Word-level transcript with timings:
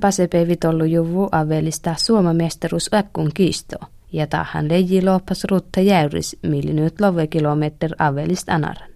Pasepäivi 0.00 0.56
tollu 0.56 0.84
juvu 0.84 1.28
avelista 1.32 1.94
suomamestaruus 1.98 2.90
äkkun 2.94 3.30
kisto, 3.34 3.76
ja 4.12 4.26
tahan 4.26 4.68
leiji 4.68 5.04
loppas 5.04 5.44
rutta 5.44 5.80
jäyris, 5.80 6.36
milli 6.42 6.72
nyt 6.72 7.00
love 7.00 7.26
kilometer 7.26 7.90
avelist 7.98 8.48
anaran. 8.48 8.90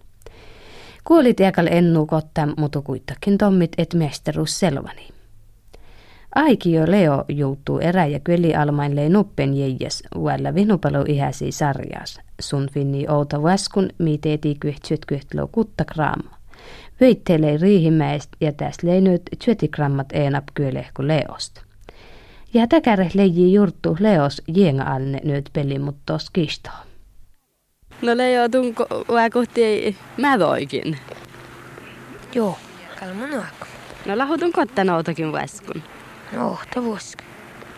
Kuoli 1.03 1.33
tiekal 1.33 1.67
ennu 1.71 2.05
kotta, 2.05 2.47
mutta 2.57 2.81
kuitenkin 2.81 3.37
tommit 3.37 3.71
et 3.77 3.93
mestaruus 3.93 4.59
selvani. 4.59 5.07
Aikio 6.35 6.91
Leo 6.91 7.25
joutuu 7.27 7.79
erä 7.79 8.05
ja 8.05 8.19
kyli 8.19 8.55
almainlei 8.55 9.09
nuppen 9.09 9.53
jäijäs, 9.53 10.03
uella 10.15 10.55
vinupalo 10.55 11.05
ihäsi 11.07 11.51
sarjas. 11.51 12.19
Sun 12.39 12.67
finni 12.71 13.05
outa 13.09 13.43
vaskun, 13.43 13.89
miteeti 13.97 14.55
kyhtsyt 14.59 15.05
kyhtlö 15.05 15.47
kutta 15.51 15.85
gramma. 15.85 16.36
Veittelee 16.99 17.57
riihimäest 17.57 18.29
ja 18.41 18.51
tästä 18.51 18.87
leinyt 18.87 19.21
tjötigrammat 19.45 20.07
enap 20.13 20.43
kyölehku 20.53 21.07
leosta. 21.07 21.61
Ja 22.53 22.67
täkäre 22.67 23.09
leiji 23.13 23.53
jurttu 23.53 23.97
leos 23.99 24.41
jenga 24.47 24.83
alne 24.83 25.19
nyt 25.23 25.49
peli 25.53 25.79
mutta 25.79 26.17
kisto. 26.33 26.69
No 28.01 28.17
Leo 28.17 28.49
tunko 28.49 28.87
kohti 29.33 29.97
mädoikin. 30.17 30.97
Joo, 32.35 32.57
kalman 32.99 33.33
aika. 33.33 33.65
No 34.05 34.17
lahutun 34.17 34.51
kotta 34.51 34.83
nautakin 34.83 35.31
vaskun. 35.31 35.83
No, 36.31 36.57
ta 36.73 36.83
vuosi. 36.83 37.17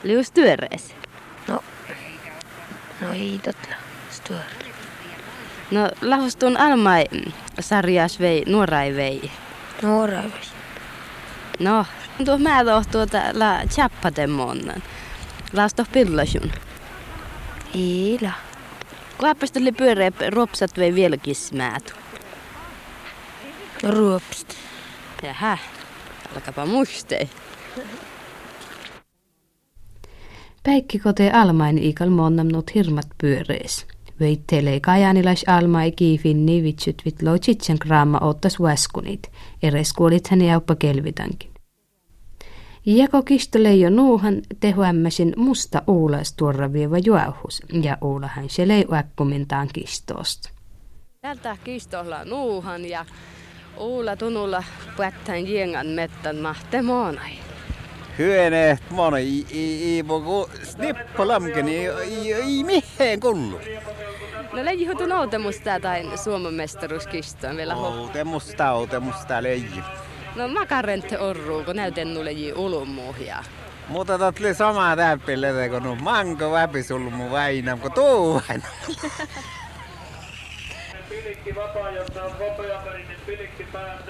Lius 0.04 0.32
työrees. 0.32 0.96
No, 1.48 1.64
no 3.02 3.14
ei 3.14 3.40
totla, 3.44 3.76
stuor. 4.10 4.69
No 5.72 5.90
lahustun 6.02 6.58
almai 6.58 7.06
sarjas 7.60 8.20
vei, 8.20 8.44
nuorai 8.48 8.96
vei. 8.96 9.32
Nuorai 9.82 10.24
vei. 10.24 10.50
No, 11.60 11.86
tuo 12.26 12.38
mä 12.38 12.64
tuota 12.92 13.18
la 13.34 13.60
chappaten 13.70 14.30
monnan. 14.30 14.84
Laasto 15.54 15.86
pillasun. 15.92 16.52
Ei 17.76 18.18
la. 18.22 18.32
Kuapasteli 19.18 19.72
pyöreä 19.72 20.12
ropsat 20.28 20.78
vei 20.78 20.96
vieläkis 20.96 21.54
määtu. 21.54 21.94
No 23.84 23.92
ruopst. 23.92 24.54
Jaha, 25.24 25.58
alkapa 26.36 26.66
muistei. 26.66 27.30
Päikki 30.64 31.00
kote 31.00 31.32
almain 31.32 31.78
ikal 31.78 32.10
monnamnut 32.10 32.76
hirmat 32.76 33.08
pyörees. 33.18 33.88
Veittelee 34.20 34.80
kajanilais 34.80 35.46
almai 35.48 35.92
kiifin 35.92 36.46
nivitsyt 36.46 37.02
vit 37.06 37.22
loitsitsen 37.22 37.80
kraama 37.80 38.18
ottas 38.22 38.62
väskunit, 38.62 39.32
eres 39.64 39.94
kuolit 39.94 40.28
hän 40.28 40.42
jauppa 40.42 40.76
kelvitankin. 40.76 41.50
Jako 42.86 43.24
kistole 43.24 43.76
jo 43.76 43.90
nuuhan 43.90 44.42
tehuämmäsin 44.60 45.34
musta 45.38 45.82
uulais 45.88 46.34
tuorra 46.34 46.74
vieva 46.74 46.98
juauhus, 46.98 47.62
ja 47.84 47.98
uulahan 48.02 48.50
se 48.50 48.68
lei 48.68 48.86
äkkumintaan 48.94 49.68
kistosta. 49.74 50.50
Tältä 51.22 51.58
kistolla 51.64 52.26
nuuhan 52.26 52.86
ja 52.86 53.06
uula 53.78 54.16
tunulla 54.16 54.64
pättään 54.98 55.48
jengan 55.48 55.88
mettän 55.88 56.36
mahte 56.38 56.82
moonai. 56.82 57.49
Hyöne, 58.20 58.80
mona 58.92 59.20
i 59.20 59.46
i 59.52 59.98
i 59.98 60.04
bogo 60.04 60.50
snippa 60.64 61.28
lamkeni 61.28 61.76
i 62.08 62.32
i 62.32 62.64
mihin 62.64 63.20
kullu. 63.20 63.60
No 64.54 64.66
leiji 64.66 64.86
hutu 64.86 65.06
noutemusta 65.06 65.80
tai 65.80 66.18
Suomen 66.18 66.54
mestaruuskistoon 66.54 67.58
vielä 67.58 67.76
ho. 67.76 67.88
Outemusta, 67.88 68.72
outemusta 68.72 69.44
leiji. 69.44 69.84
No 70.36 70.48
makarentte 70.48 71.20
orruu, 71.20 71.64
kun 71.64 71.76
näytän 71.76 72.14
nulle 72.14 72.32
ji 72.32 72.54
ulumuhja. 72.54 73.44
Mutta 73.88 74.18
totli 74.18 74.54
sama 74.54 74.96
täppille, 74.96 75.70
kun 75.70 75.98
manko 76.02 76.52
väpi 76.52 76.84
sullu 76.84 77.10
mu 77.10 77.32
väinam, 77.32 77.80
kun 77.80 77.92
tuu 77.92 78.42
väinam. 78.50 78.72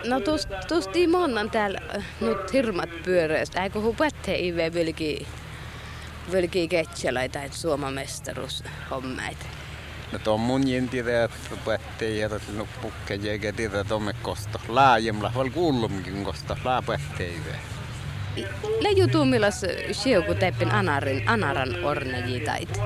No 0.07 0.19
tus, 0.19 0.47
tusti 0.67 1.07
monnan 1.07 1.51
täällä 1.51 1.79
äh, 1.95 2.05
nyt 2.21 2.53
hirmat 2.53 2.89
pyöreästä. 3.03 3.63
Eikö 3.63 3.81
hu 3.81 3.93
pätte 3.93 4.35
ive 4.39 4.73
vilki, 4.73 5.27
vilki 6.31 6.67
ketsälai 6.67 7.29
tai 7.29 7.49
Suomen 7.51 7.93
mestaruus 7.93 8.63
hommait. 8.91 9.47
No 10.11 10.19
tuon 10.19 10.39
mun 10.39 10.67
jentitä, 10.67 11.23
että 11.23 11.55
pätte 11.65 12.09
ja 12.09 12.29
no 12.53 12.67
pukke 12.81 13.15
jäkä 13.15 13.53
tietä 13.53 13.83
tomme 13.83 14.13
kosto. 14.21 14.61
Laajemla, 14.67 15.31
val 15.35 15.49
kuullumkin 15.49 16.23
kosto, 16.23 16.57
laa 16.63 16.81
pätte 16.81 17.27
ive. 17.27 17.78
Leiju 18.79 19.07
tuumilas 19.07 19.65
siuku 19.91 20.33
teppin 20.33 20.71
anarin, 20.71 21.23
anaran 21.29 21.83
ornejitait. 21.83 22.79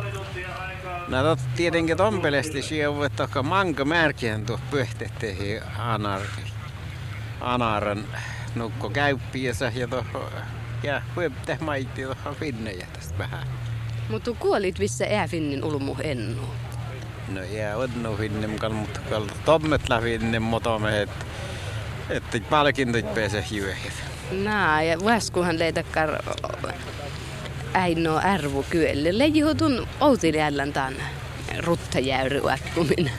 No 1.07 1.23
tot 1.23 1.39
tietenkin 1.55 1.97
tompelesti 1.97 2.61
sieltä, 2.61 3.05
että 3.05 3.43
manka 3.43 3.85
märkien 3.85 4.45
tuo 4.45 4.59
pyöhtetteihin 4.71 5.61
anar, 5.77 6.21
anaran 7.41 8.03
nukko 8.55 8.89
käyppiänsä 8.89 9.71
ja 9.75 9.87
tuohon 9.87 10.31
ja 10.83 11.01
huipte 11.15 11.57
maitti 11.61 12.03
tuohon 12.03 12.35
finnejä 12.35 12.87
tästä 12.93 13.17
vähän. 13.17 13.47
Mutta 14.09 14.33
kuolit 14.39 14.79
vissä 14.79 15.05
ää 15.11 15.27
finnin 15.27 15.63
ulmu 15.63 15.95
ennu. 16.03 16.41
No 17.27 17.43
ja 17.43 17.77
onnu 17.77 18.17
finne 18.17 18.47
mukaan, 18.47 18.75
mutta 18.75 18.99
kalta 19.09 19.33
tommet 19.45 19.89
läfinne 19.89 20.39
motomme, 20.39 21.01
että 21.01 21.25
että 22.09 22.39
palkintoit 22.49 23.13
pääse 23.13 23.45
hyöhjät. 23.51 24.12
Nää, 24.33 24.83
ja 24.83 24.97
väskuhan 25.05 25.59
leitakar 25.59 26.09
äinoo 27.73 28.21
arvu 28.23 28.65
kyelle. 28.69 29.17
Leijihutun 29.17 29.87
outiliällän 30.01 30.73
tämän 30.73 30.95
ruttajäyry 31.59 32.41
äkkumin. 32.49 33.11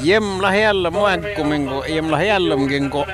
Jemla 0.00 0.50
hella 0.50 0.90
muakkumin, 0.90 1.66
kun 1.68 1.84
jemla 1.88 2.16
hellamkin, 2.16 2.90
kun 2.90 3.06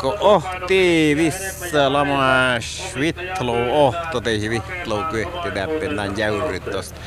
kun 0.00 0.18
ohti 0.20 1.14
vissa 1.16 1.92
lama 1.92 2.56
svitlo 2.60 3.86
ohto 3.86 4.20
teihin 4.20 4.50
vitlo 4.50 5.04
kyhti 5.10 5.50
täppin 5.54 6.16
jäyryt 6.16 6.64
tosta. 6.64 7.00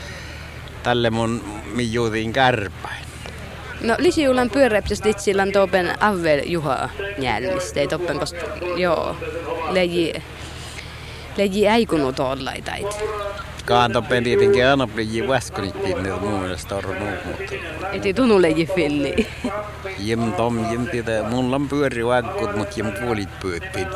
Tälle 0.83 1.09
mun 1.09 1.43
mijuutin 1.73 2.33
kärpäin. 2.33 3.08
No 3.81 3.95
lisiulan 3.97 4.49
pyöreäpsäst 4.49 5.05
itsillan 5.05 5.51
topen 5.51 6.03
avvel 6.03 6.41
juha 6.45 6.89
jälmistä, 7.17 7.79
ei 7.79 7.87
toppen 7.87 8.19
koska 8.19 8.45
joo, 8.77 9.15
leji, 9.69 10.13
leji 11.37 11.67
äikunut 11.67 12.19
ollaitait. 12.19 12.87
Kaanto 13.65 14.03
tietenkin 14.23 14.67
aina 14.67 14.87
peli 14.87 15.27
väskonittiin 15.27 16.03
ne 16.03 16.13
on 16.13 16.21
nuuk, 16.21 17.25
mutta 17.25 17.55
Eti 17.93 18.13
tunnu 18.13 18.41
leji 18.41 18.65
finni. 18.65 19.27
jem 19.99 20.33
tom 20.33 20.71
jem 20.71 20.87
tietä, 20.87 21.23
mulla 21.23 21.55
on 21.55 21.69
pyöri 21.69 22.05
vaikkut, 22.05 22.55
mutta 22.55 22.79
jem 22.79 22.91
puolit 22.91 23.39
pyöttiin. 23.39 23.87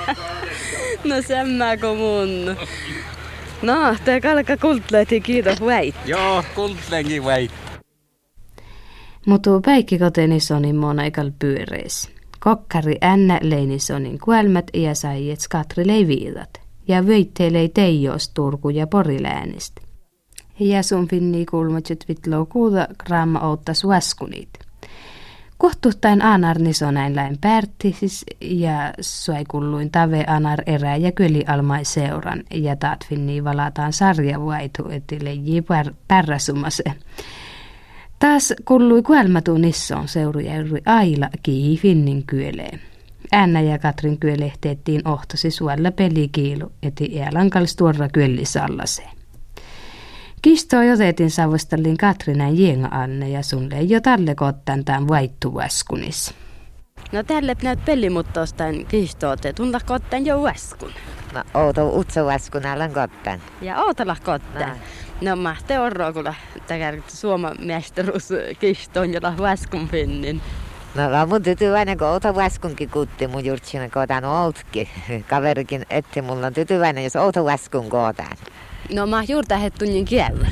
no 1.04 1.22
semmäkö 1.26 1.94
mun. 1.94 2.56
No, 3.62 3.96
tää 4.04 4.20
kalka 4.20 4.56
kultleeti 4.56 5.20
kiitos 5.20 5.60
väit. 5.60 5.94
Joo, 6.04 6.44
kultlenkin 6.54 7.24
väit. 7.24 7.50
Mutta 9.26 9.50
päikki 9.64 9.98
koteni 9.98 10.40
sonin 10.40 10.76
monaikal 10.76 11.30
pyöreis. 11.38 12.10
Kokkari 12.40 12.96
ännä 13.02 13.38
leini 13.42 13.78
sonin 13.78 14.18
kuelmät 14.18 14.70
ja 14.74 14.94
sai 14.94 15.36
skatri 15.38 15.86
leiviilat. 15.86 16.60
Ja 16.88 17.06
vöitteilei 17.06 17.68
teijos 17.68 18.28
Turku 18.28 18.68
ja 18.68 18.86
Poriläänistä. 18.86 19.82
Ja 20.60 20.82
sun 20.82 21.08
finni 21.08 21.46
kulmatset 21.46 22.04
vitloo 22.08 22.46
kuuta 22.46 22.88
gramma 22.98 23.40
outtas 23.40 23.86
vaskunit. 23.86 24.48
Kohtuhtain 25.58 26.22
Anar 26.22 26.56
sonain 26.72 27.16
läin 27.16 27.38
pärtisis 27.40 28.24
ja 28.40 28.94
suai 29.00 29.44
kulluin 29.48 29.90
tave 29.90 30.24
Anar 30.26 30.62
erää 30.66 30.96
ja 30.96 31.12
kyli 31.12 31.44
almai 31.46 31.84
seuran 31.84 32.42
ja 32.54 32.76
taat 32.76 33.06
finni 33.08 33.44
valataan 33.44 33.92
sarja 33.92 34.44
vaitu 34.44 34.88
etille 34.88 35.32
jipär 35.32 35.92
pärräsumase. 36.08 36.84
Taas 38.22 38.54
kuului 38.64 39.02
kuelmatu 39.02 39.58
nissoon 39.58 40.08
seurujärvi 40.08 40.78
Aila 40.86 41.28
kii 41.42 41.76
finnin 41.76 42.26
kyeleen. 42.26 42.80
Äänä 43.32 43.60
ja 43.60 43.78
Katrin 43.78 44.18
kyölehteettiin 44.18 45.08
ohtosi 45.08 45.50
suolla 45.50 45.90
pelikiilu, 45.90 46.72
eti 46.82 47.22
äälankals 47.22 47.76
tuorra 47.76 48.08
kyöllisallase. 48.08 49.02
Kisto 50.42 50.82
jotetin 50.82 51.30
savustallin 51.30 51.96
Katrinan 51.96 52.58
jenga 52.58 52.88
Anne 52.90 53.28
ja 53.28 53.42
sunle 53.42 53.80
jo 53.80 54.00
talle 54.00 54.34
kottan 54.34 54.84
tämän 54.84 55.08
vaittuväskunis. 55.08 56.34
No 57.12 57.22
tälle 57.22 57.56
näyt 57.62 57.84
pellimuttostain 57.84 58.86
kistoote, 58.86 59.52
tunta 59.52 59.80
kottan 59.86 60.26
jo 60.26 60.42
väskun. 60.42 60.90
No, 61.34 61.42
outo 61.54 61.98
utso 61.98 62.24
vaskun 62.24 62.66
alan 62.66 62.92
kottan. 62.92 63.38
Ja 63.62 63.82
ootella 63.82 64.16
kottan. 64.24 64.68
No. 64.68 64.74
No 65.22 65.36
mahte 65.36 65.80
orroa, 65.80 66.12
kun 66.12 66.34
täkär 66.66 66.96
Suomen 67.08 67.56
mestaruus 67.58 68.28
kistoon 68.58 69.12
jolla 69.12 69.34
väskun 69.38 69.88
finnin. 69.88 70.40
No, 70.94 71.10
no 71.10 71.26
mun 71.26 71.42
tytyväinen, 71.42 71.98
kun 71.98 72.06
outa 72.06 72.34
väskunkin 72.34 72.90
kutti 72.90 73.26
mun 73.26 73.44
jurtsina 73.44 73.88
kotaan 73.88 74.24
outki. 74.24 74.88
Kaverikin 75.28 75.86
etti 75.90 76.22
mulla 76.22 76.46
on 76.46 76.52
tytyväinen, 76.52 77.04
jos 77.04 77.16
outa 77.16 77.44
väskun 77.44 77.90
kotaan. 77.90 78.36
No 78.94 79.06
mä 79.06 79.22
juurta 79.28 79.56
hettunnin 79.56 80.04
kielä. 80.04 80.48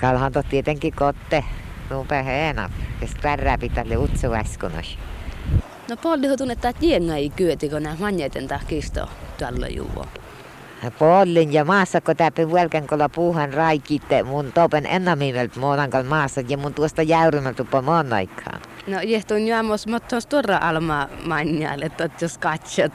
Kalhan 0.00 0.32
tot 0.32 0.48
tietenkin 0.48 0.94
kotte. 0.94 1.44
Tuupe 1.88 2.24
heena. 2.24 2.70
Jos 3.00 3.10
pärrää 3.22 3.58
pitälle 3.58 3.96
utsu 3.96 4.30
väskunos. 4.30 4.98
No 5.90 5.96
paljon 5.96 6.38
tunnetta, 6.38 6.68
että 6.68 6.86
jenga 6.86 7.14
ei 7.14 7.30
kyöti, 7.30 7.68
kun 7.68 7.82
nämä 7.82 7.96
manjeten 8.00 8.48
tahkisto 8.48 9.08
tällä 9.38 9.68
juvo. 9.68 10.06
Pollin 10.90 11.52
ja 11.52 11.64
maassa, 11.64 12.00
kun 12.00 12.16
täppi 12.16 12.50
vuelken 12.50 12.86
kolla 12.86 13.08
puuhan 13.08 13.54
raikitte 13.54 14.22
mun 14.22 14.52
topen 14.52 14.86
ennamimelt 14.86 15.56
muunankal 15.56 16.02
maassa 16.02 16.40
ja 16.48 16.58
mun 16.58 16.74
tuosta 16.74 17.02
jäyrimältä 17.02 17.56
tuppa 17.56 17.82
muun 17.82 18.12
aikaan. 18.12 18.60
No 18.86 19.00
jehtun 19.00 19.48
juomos, 19.48 19.86
mutta 19.86 20.08
tuossa 20.08 20.28
turra 20.28 20.58
alma 20.62 21.08
manjalle, 21.26 21.84
että 21.84 22.10
jos 22.20 22.38
katsot. 22.38 22.92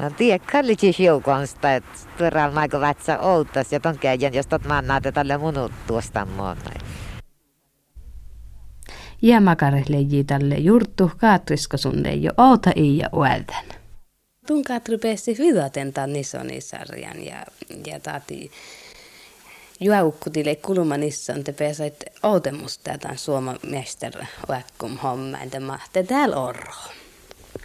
No 0.00 0.10
tiedä, 0.10 0.44
kallitsi 0.52 1.04
joukonsta, 1.04 1.74
että 1.74 1.90
tuolla 2.18 2.50
maiko 2.50 2.80
vatsa 2.80 3.18
outas 3.18 3.72
ja 3.72 3.80
ton 3.80 3.98
käjän, 3.98 4.34
jos 4.34 4.46
tot 4.46 4.64
mannaat 4.64 5.04
tälle 5.14 5.38
munut 5.38 5.72
tuosta 5.86 6.26
muun 6.36 6.56
Ja 9.22 9.40
makare 9.40 9.84
leiji 9.88 10.24
tälle 10.24 10.54
jurttu 10.54 11.10
kaatrisko 11.16 11.76
sunne 11.76 12.14
jo 12.14 12.30
outa 12.36 12.70
i 12.76 12.98
ja 12.98 13.08
uelten. 14.50 14.64
Tun 14.64 14.64
Katri 14.64 14.98
pääsi 14.98 15.36
vidaten 15.38 15.92
tämän 15.92 16.12
Nisoni-sarjan 16.12 17.24
ja, 17.24 17.46
ja 17.86 18.00
taati 18.00 18.50
juaukkutille 19.80 20.56
kulumanisson 20.56 21.44
te 21.44 21.52
pääsait 21.52 22.04
outemusta 22.22 22.98
tämän 22.98 23.18
Suomen 23.18 23.58
mester 23.66 24.12
vaikkum 24.48 24.98
hommaan 24.98 25.50
te 25.50 25.60
mahte 25.60 26.02
täällä 26.02 26.36
orro. 26.36 26.72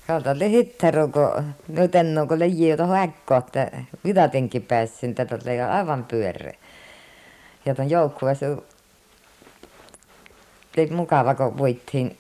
Kalta 0.08 0.40
le 0.40 0.50
hittero, 0.50 1.08
kun 1.08 1.54
nyt 1.68 1.96
en 1.96 2.18
ole 2.18 2.40
leiji 2.40 2.70
jota 2.70 2.86
häkkoa, 2.88 3.38
että 3.38 3.72
vidatenkin 4.04 4.62
pääsin 4.62 5.16
tätä 5.16 5.38
aivan 5.72 6.06
pyörre. 6.06 6.58
Ja 7.66 7.76
ton 7.76 7.90
joukkueessa 7.90 8.46
oli 10.78 10.88
mukava, 10.88 11.36
kun 11.36 11.58
voittiin 11.58 12.18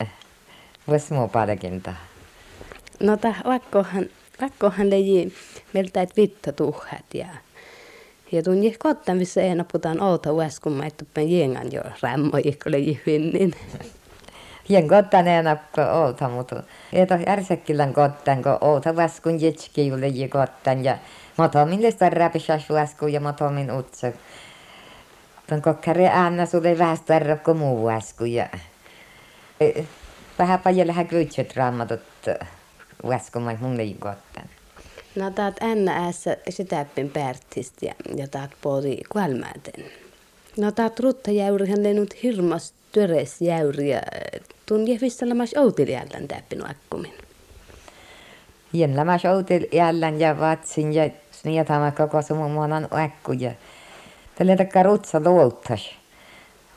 vuosimuopalkinta. 0.88 1.94
No 3.00 3.17
tää 3.17 3.41
vaikkohan 3.45 4.06
Kakkohan 4.40 4.90
leji 4.90 5.34
meiltä 5.74 6.02
et 6.02 6.18
vitta 6.18 6.52
tuhat 6.52 7.14
ja 7.14 7.28
ja 8.32 8.44
tunni 8.44 8.76
kottan 8.80 9.18
missä 9.18 9.42
ei 9.42 9.56
naputaan 9.56 10.02
outa 10.02 10.32
uas 10.32 10.60
kun 10.60 10.74
mä 10.74 10.90
tuppen 10.98 11.32
jengan 11.32 11.72
jo 11.72 11.82
rämmo 12.04 12.38
ikko 12.44 12.72
leji 12.72 13.02
vinnin. 13.06 13.54
Jen 14.70 14.88
kottan 14.88 15.28
ei 15.28 15.44
napko 15.44 15.82
outa 15.82 16.30
mutta 16.30 16.64
ei 16.94 17.06
toh 17.06 17.20
järsäkkilän 17.28 17.94
kottan 17.94 18.44
kun 18.44 18.58
outa 18.62 18.92
uas 18.92 19.22
kun 19.22 19.42
jetski 19.42 19.88
ju 19.88 20.02
leji 20.02 20.28
kottan 20.28 20.84
ja 20.84 20.98
motomin 21.38 21.82
listan 21.82 22.14
räpisas 22.14 22.68
kun 23.00 23.14
ja 23.14 23.20
motomin 23.20 23.72
utsa. 23.72 24.12
Ton 25.48 25.62
kokkari 25.62 26.08
äänä 26.08 26.46
sulle 26.46 26.78
vähän 26.78 26.98
starra 26.98 27.38
kuin 27.38 27.58
muu 27.58 27.90
kun 28.18 28.32
ja 28.32 28.50
vähän 30.40 30.60
paljon 30.60 30.88
lähä 30.88 31.04
kytset 31.04 31.56
uskomaan 33.03 33.57
mun 33.62 33.77
liikottan. 33.77 34.50
No 35.15 35.31
taat 35.31 35.56
änä 35.62 35.94
äässä 35.94 36.38
sitäppin 36.50 37.09
pärtistä 37.09 37.86
ja, 37.86 37.94
ja 38.15 38.27
taat 38.27 38.51
pori 38.62 38.97
kuolmääten. 39.12 39.86
No 40.57 40.71
taat 40.71 41.00
rutta 41.00 41.31
jäyrihän 41.31 41.83
lennut 41.83 42.24
hirmas 42.24 42.74
töres 42.92 43.42
jäyri 43.42 43.89
ja 43.89 44.01
tun 44.65 44.88
jefistelemas 44.88 45.53
outilijallan 45.57 46.27
täppin 46.27 46.69
akkumin. 46.69 47.13
Jen 48.74 48.95
lämäs 48.95 49.25
outilijallan 49.25 50.19
ja 50.19 50.39
vatsin 50.39 50.94
ja 50.94 51.09
snietama 51.31 51.91
koko 51.91 52.21
sumun 52.21 52.51
muonan 52.51 52.88
akku 52.91 53.31
ja 53.31 53.51
tälle 54.36 54.56
takka 54.56 54.83
rutsa 54.83 55.24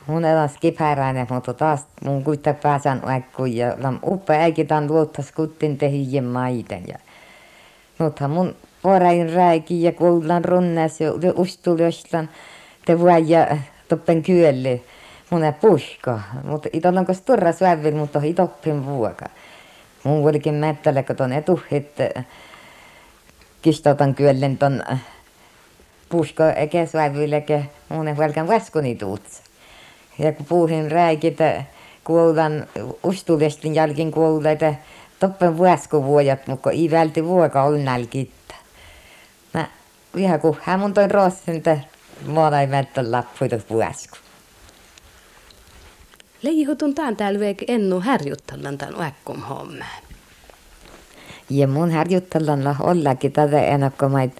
Mun 0.08 0.24
elas 0.24 0.56
kipäräinen, 0.60 1.26
mutta 1.30 1.54
taas 1.54 1.86
mun 2.04 2.24
kuitta 2.24 2.54
pääsän 2.54 3.02
vaikku 3.02 3.44
ja 3.44 3.76
lam 3.82 3.98
uppa 4.06 4.32
äikitan 4.32 4.86
luottas 4.86 5.32
kuttin 5.32 5.78
tehijän 5.78 6.24
maiten. 6.24 6.82
Ja, 6.88 6.98
mutta 7.98 8.28
mun 8.28 8.56
porain 8.82 9.32
räiki 9.32 9.82
ja 9.82 9.92
kuullan 9.92 10.44
runnas 10.44 11.00
ja 11.00 11.12
ustulostan 11.36 12.28
te 12.86 12.98
vuoja 12.98 13.56
toppen 13.88 14.22
kyölle 14.22 14.80
mun 15.30 15.44
ei 15.44 15.52
pusko. 15.52 16.20
Mutta 16.44 16.68
itolla 16.72 17.00
onko 17.00 17.12
turra 17.24 17.52
syövil, 17.52 17.94
mutta 17.94 18.18
ohi 18.18 18.34
toppin 18.34 18.86
vuoka. 18.86 19.26
Mun 20.04 20.22
vuolikin 20.22 20.54
mättälle, 20.54 21.02
kun 21.02 21.16
ton 21.16 21.32
etuhit 21.32 21.96
kistotan 23.62 24.14
kyöllen 24.14 24.58
ton 24.58 24.82
pusko 26.08 26.42
eikä 26.56 26.86
syövillekä 26.86 27.62
mun 27.88 28.08
ei 28.08 28.16
vuolkan 28.16 28.48
vaskuni 28.48 28.94
tuutsa 28.94 29.47
ja 30.18 30.32
kun 30.32 30.46
puhuin 30.46 30.90
räikitä 30.90 31.64
kuolan 32.04 32.66
ustulestin 33.02 33.74
jälkin 33.74 34.12
kuolleita 34.12 34.74
toppen 35.20 35.58
vuoskuvuojat, 35.58 36.46
mutta 36.46 36.70
ei 36.70 36.90
välti 36.90 37.24
vuoka 37.24 37.62
oli 37.62 37.82
nälkittä. 37.82 38.54
Mä 39.54 39.66
ihan 40.16 40.40
kun 40.40 40.56
hän 40.62 40.80
mun 40.80 40.94
toin 40.94 41.10
rossinta, 41.10 41.76
muona 42.26 42.60
ei 42.60 42.66
mättä 42.66 43.12
lappuita 43.12 43.58
vuosku. 43.70 44.16
Leihutun 46.42 46.94
tämän 46.94 47.16
täällä 47.16 47.40
ennu 47.68 48.00
härjuttallan 48.00 48.78
tämän 48.78 49.02
äkkum 49.02 49.42
hommaan. 49.42 50.02
Ja 51.50 51.68
mun 51.68 51.90
härjuttallan 51.90 52.76
ollakin 52.80 53.32
tätä 53.32 53.62
enokkomait 53.62 54.32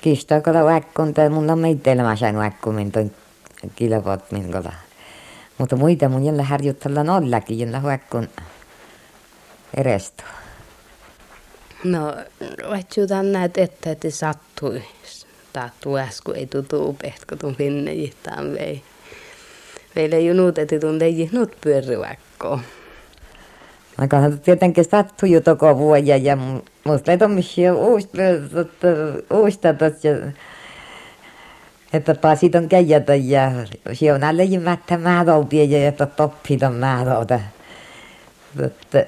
kistokolla 0.00 0.74
äkkun, 0.74 1.14
tai 1.14 1.28
mun 1.28 1.50
on 1.50 1.58
meittelemä 1.58 2.16
sain 2.16 2.36
äkkumin 2.36 2.92
toin 2.92 3.14
kilpot 3.76 4.32
minkola. 4.32 4.72
Mutta 5.58 5.76
muita 5.76 6.08
mun 6.08 6.24
jälle 6.24 6.42
harjoitellaan 6.42 7.10
ollakin, 7.10 7.58
jälle 7.58 7.78
huokkun 7.78 8.28
erestu. 9.76 10.24
No, 11.84 12.14
vaihtuutaan 12.70 13.32
näet, 13.32 13.58
että 13.58 13.90
että 13.90 14.10
sattui. 14.10 14.82
Taattu 15.52 15.96
äsku 15.96 16.32
ei 16.32 16.46
tutu 16.46 16.96
kun 17.28 17.38
tuun 17.38 17.56
finne 17.56 17.94
jihtaan 17.94 18.52
vei. 18.52 18.82
Meillä 19.94 20.16
ei 20.16 20.26
junut, 20.26 20.58
että 20.58 20.78
tuun 20.78 20.98
teijä 20.98 21.28
nut 21.32 21.56
pyöriväkkoon. 21.60 22.60
Mä 23.98 24.08
kannatan 24.08 24.40
tietenkin 24.40 24.84
sattu 24.84 25.26
jo 25.26 25.40
toko 25.40 25.78
vuoja 25.78 26.16
ja 26.16 26.36
musta 26.84 27.12
ei 27.12 27.18
tommosia 27.18 27.74
uustatot 29.30 30.04
ja 30.04 30.16
että 30.16 30.32
siitä 32.34 32.58
on 32.58 32.68
käydä 32.68 33.14
ja 33.14 33.50
se 33.92 34.12
on 34.12 34.24
alle 34.24 34.58
mättä 34.60 34.98
määräupia 34.98 35.64
ja 35.64 35.88
että 35.88 36.06
toppita 36.06 36.70
määräuta. 36.70 37.40
Että 38.60 39.06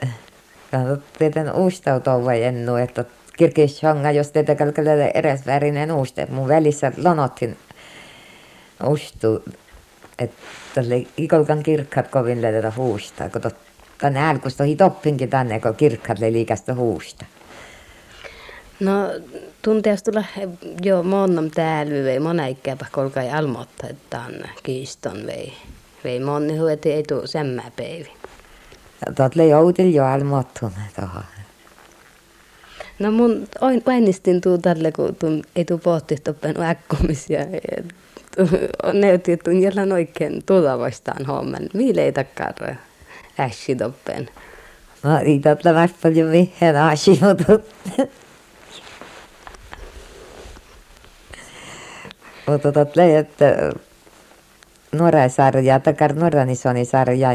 teidän 1.19 1.55
uustautua 1.55 2.25
vai 2.25 2.43
ennu, 2.43 2.77
että 2.77 3.05
kirkishonga, 3.37 4.11
jos 4.11 4.31
teitä 4.31 4.55
kalkalelee 4.55 5.11
eräs 5.15 5.47
värinen 5.47 5.93
uuste. 5.93 6.27
Mun 6.31 6.49
välissä 6.49 6.93
lonottin 6.97 7.57
ustu, 8.87 9.45
että 10.19 10.37
tälle 10.75 11.07
ikolkan 11.17 11.63
kirkkaat 11.63 12.09
kovin 12.09 12.43
leitä 12.43 12.73
huusta, 12.77 13.31
kun 13.31 13.51
tänne 13.99 14.29
älkusta 14.29 14.65
toppinkin 14.79 15.31
tänne, 15.31 15.61
kun 15.61 15.75
kirkkaat 15.75 16.19
liikasta 16.19 16.75
huusta. 16.75 17.25
No 18.81 18.93
tunteas 19.65 20.03
tulla 20.03 20.25
jo 20.83 21.03
monnam 21.03 21.51
täällä 21.51 22.05
vei 22.05 22.21
monaikkääpä 22.21 22.87
kolkai 22.93 23.31
almotta, 23.31 23.87
että 23.87 24.21
on 24.21 24.35
kiiston 24.63 25.27
vei. 25.27 25.53
Vei 26.05 26.21
monni 26.21 26.57
hueti 26.57 26.93
ei 26.93 27.03
tuu 27.03 27.27
semmää 27.27 27.71
päivi. 27.77 28.13
Tuot 29.17 29.35
lei 29.35 29.55
outil 29.55 29.95
jo 29.95 30.05
almottun 30.05 30.73
tuohon. 30.97 31.23
No 32.99 33.11
mun 33.11 33.49
ainistin 33.87 34.41
tuu 34.41 34.59
tälle, 34.59 34.93
kun 34.93 35.15
tuun, 35.15 35.43
ei 35.57 35.65
tuu 35.65 35.79
pohti 35.79 36.17
toppen 36.17 36.63
äkkumisia. 36.63 37.41
Neutti, 38.93 39.33
että 39.33 39.45
tuun 39.45 39.63
jälleen 39.63 39.93
oikein 39.93 40.43
tuota 40.47 40.79
vastaan 40.79 41.27
homman. 41.27 41.69
Miile 41.75 42.05
ei 42.05 42.13
takkar 42.13 42.75
ässi 43.41 43.77
toppen. 43.77 44.29
No 45.03 45.19
ei 45.19 45.39
totta 45.39 45.71
paljon 46.03 46.29
mihin 46.29 46.77
asiutut. 46.77 47.75
Mutta 52.47 52.73
tot 52.73 52.97
että 53.19 53.73
Norra-sarja, 54.93 55.81
takar 55.81 56.13
Norranisoni 56.13 56.85
sarja, 56.85 57.29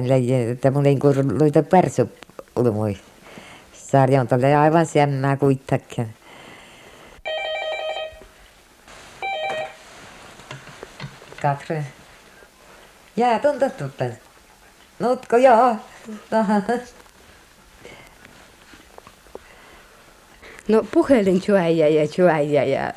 että 0.52 0.72
mun 0.72 0.86
ei 0.86 0.98
luita 1.40 1.64
persu 1.64 2.10
ulmui. 2.56 2.98
Sarja 3.74 4.22
on 4.22 4.28
tolle 4.28 4.56
aivan 4.56 4.86
semmää 4.86 5.38
kuitenkin. 5.38 6.14
Katri. 11.42 11.84
Jää 13.16 13.40
tuppen. 13.78 14.18
Nutko 15.00 15.38
joo. 15.38 15.76
No 20.70 20.86
puhelin 20.94 21.42
juäjä 21.48 21.88
ja 21.88 22.08
juäjä 22.18 22.64
ja 22.64 22.94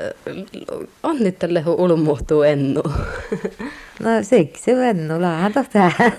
onnittele 1.02 1.62
kun 1.62 1.80
ulmuhtuu 1.80 2.42
ennu. 2.42 2.82
No 4.02 4.08
siksi 4.22 4.76
vennulaan 4.76 5.52
tähän. 5.72 6.12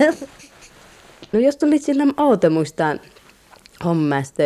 No 1.31 1.39
jos 1.39 1.57
tulit 1.57 1.83
sillä 1.83 2.03
outemuistaan 2.17 3.00
hommasta, 3.86 4.43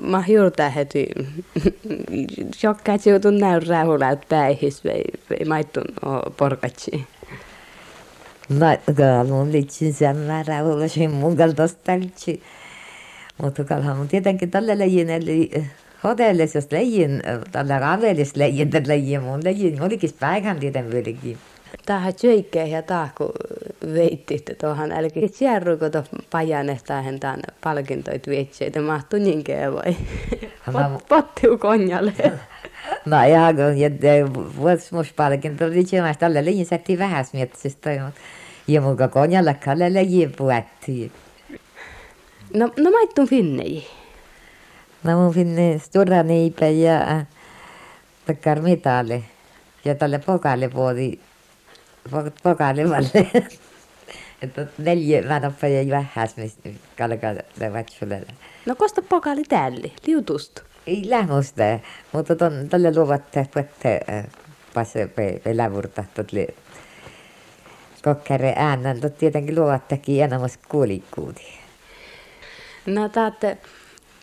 mä 0.00 0.24
juurta 0.28 0.68
heti 0.68 1.06
shokkaat 2.56 3.06
joutun 3.06 3.38
näyn 3.38 3.66
rähuläät 3.66 4.28
päihis 4.28 4.84
vei, 4.84 5.04
vei 5.30 5.44
maittun 5.48 5.84
porkatsi. 6.36 7.06
No, 8.48 8.66
kyllä 8.96 9.24
mun 9.24 9.52
litsin 9.52 9.94
sen 9.94 10.16
olisin 10.64 11.10
mun 11.10 11.36
kaltaista. 11.36 11.92
Mutta 13.42 13.64
kalhan 13.64 14.08
tietenkin 14.08 14.50
tälle 14.50 14.78
lejin, 16.04 16.20
eli 16.20 16.38
hotellis, 16.38 16.54
jos 16.54 16.72
lejin, 16.72 17.22
tällä 17.52 17.78
ravelis 17.78 18.36
lejin, 18.36 18.70
tällä 18.70 18.88
lejin, 18.88 19.22
mun 19.22 19.44
lejin, 19.44 19.82
olikin 19.82 20.10
päikän 20.20 20.60
tieten 20.60 20.90
vieläkin. 20.90 21.38
Tähän 21.86 22.14
tjöikkeen 22.14 22.70
ja 22.70 22.82
tahku 22.82 23.32
veitti, 23.94 24.34
että 24.34 24.54
tuohon 24.60 24.92
älkää 24.92 25.22
sierru, 25.32 25.76
kun 25.76 25.90
tuohon 25.90 26.08
pajanehtaan 26.30 27.20
tämän 27.20 27.40
palkintoit 27.64 28.26
vietseitä, 28.26 28.80
mahtuu 28.80 29.18
niinkään 29.18 29.74
vai? 29.74 29.96
Pot, 30.72 31.08
pottiu 31.08 31.58
konjalle. 31.58 32.12
No 33.06 33.24
ja 33.24 33.54
kun 33.54 34.56
vuosimuspalkinto 34.56 35.64
oli 35.64 35.84
tjemas 35.84 36.16
tällä 36.16 36.44
lejin 36.44 36.66
sätti 36.66 36.98
vähäs 36.98 37.32
miettistä, 37.32 38.12
ja 38.68 38.80
muka 38.80 39.08
konjalle 39.08 39.54
kalle 39.64 39.84
puettiin. 40.36 41.12
No, 42.54 42.70
no 42.76 42.90
maittun 42.90 43.28
finnei. 43.28 43.74
No 43.74 44.01
mun 45.04 45.34
finne 45.34 45.78
stora 45.78 46.22
niipä 46.22 46.66
ja 46.66 47.24
takkar 48.26 48.60
mitali. 48.60 49.24
Ja 49.84 49.94
tälle 49.94 50.18
pokalle 50.18 50.72
vuodi 50.74 51.18
pokalle 52.42 52.90
valle. 52.90 53.30
Että 54.42 54.66
neljä 54.78 55.28
vanhappa 55.28 55.66
ja 55.66 55.90
vähäs, 55.90 56.36
mistä 56.36 56.68
kalkalle 56.98 57.72
vatsulle. 57.72 58.20
No 58.66 58.74
kosta 58.74 59.02
pokali 59.02 59.44
täällä, 59.44 59.88
liutusta. 60.06 60.62
Ei 60.86 61.02
lähmusta, 61.10 61.62
mutta 62.12 62.36
ton, 62.36 62.68
tälle 62.68 62.94
luovatte 62.94 63.46
puette 63.54 64.00
passe 64.74 65.06
pe, 65.06 65.40
pe 65.44 65.56
lävurta 65.56 66.04
totli. 66.14 66.48
Kokkare 68.04 68.54
äänen, 68.56 69.00
tot 69.00 69.18
tietenkin 69.18 69.54
luovattekin 69.54 70.24
enamus 70.24 70.58
kuulikuuti. 70.68 71.58
No 72.86 73.08
taatte, 73.08 73.58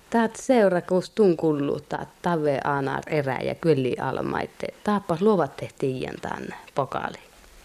taat 0.10 0.36
seurakuus 0.36 1.10
tun 1.10 1.38
kullu, 1.38 1.80
taat 1.80 2.10
tave 2.22 2.60
aanar 2.63 3.04
erä 3.08 3.38
ja 3.44 3.56
kylli 3.56 3.96
almaitte. 4.01 4.68
Taappas 4.84 5.22
luovatte 5.22 5.70
tiiän 5.80 6.16
tänne 6.22 6.56
pokaali. 6.75 7.18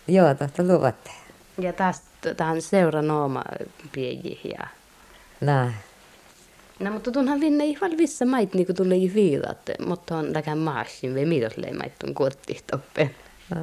Joo, 0.08 0.34
tohta 0.34 0.62
luovatte. 0.62 1.10
Ja 1.58 1.72
taas 1.72 2.02
tähän 2.36 2.62
seura 2.62 3.02
nooma 3.02 3.42
pieni 3.92 4.40
ja... 4.44 4.66
No, 5.40 5.70
No 6.80 6.90
mutta 6.90 7.10
tunhan 7.10 7.40
vinne 7.40 7.64
ihan 7.64 7.98
vissa 7.98 8.26
mait 8.26 8.54
niinku 8.54 8.74
tulee 8.74 8.98
ju 8.98 9.14
viilat, 9.14 9.70
mutta 9.86 10.16
on 10.16 10.34
läkään 10.34 10.58
maasin 10.58 11.14
vai 11.14 11.24
mitos 11.24 11.56
lei 11.56 11.72
maittun 11.72 12.14
kuottihtoppen. 12.14 13.10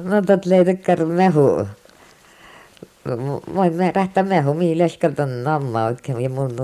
no 0.02 0.22
tot 0.22 0.46
leitäkkär 0.46 1.04
mehu. 1.04 1.68
Voin 3.54 3.74
me 3.74 3.92
rähtä 3.94 4.22
mehu, 4.22 4.54
mii 4.54 4.78
leskalton 4.78 5.44
namma 5.44 5.84
oikein, 5.84 6.20
ja 6.20 6.30
mun 6.30 6.56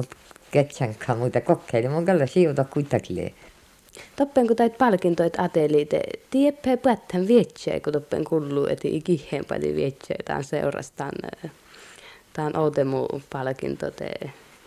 ketsänkaan 0.50 1.18
muita 1.18 1.40
kokeili. 1.40 1.88
Mun 1.88 2.06
kalla 2.06 2.26
siuta 2.26 2.64
kuitenkin. 2.64 3.34
Toppen 4.16 4.46
kun 4.46 4.56
tait 4.56 4.78
palkintoit 4.78 5.40
ateliite, 5.40 6.00
tieppä 6.30 6.76
päättän 6.76 7.28
vietsee, 7.28 7.80
kun 7.80 7.92
toppen 7.92 8.24
kulluu, 8.24 8.66
eti 8.66 8.96
ikiheen 8.96 9.44
paljon 9.44 9.76
vietsee, 9.76 10.16
tämän 10.24 10.44
seurastaan, 10.44 11.12
tämän 12.32 12.56
outemu 12.56 13.06
palkinto 13.32 13.90
te. 13.90 14.10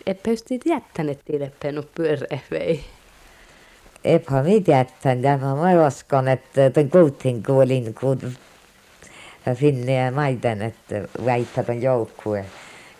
Eppä 0.05 0.29
just 0.29 0.45
jättäneet 0.65 1.19
tiileppennut 1.25 1.95
pyöreävei. 1.95 2.83
Epä 4.03 4.43
mi 4.43 4.63
jättän, 4.67 5.23
ja 5.23 5.37
mä 5.37 5.87
uskon, 5.87 6.27
että 6.27 6.69
ton 6.69 6.89
kuutin 6.89 7.43
kuulin, 7.43 7.93
kun 7.93 8.33
finne 9.53 9.95
ja 9.95 10.11
maiden, 10.11 10.61
että 10.61 11.07
väittää 11.25 11.63
ton 11.63 11.81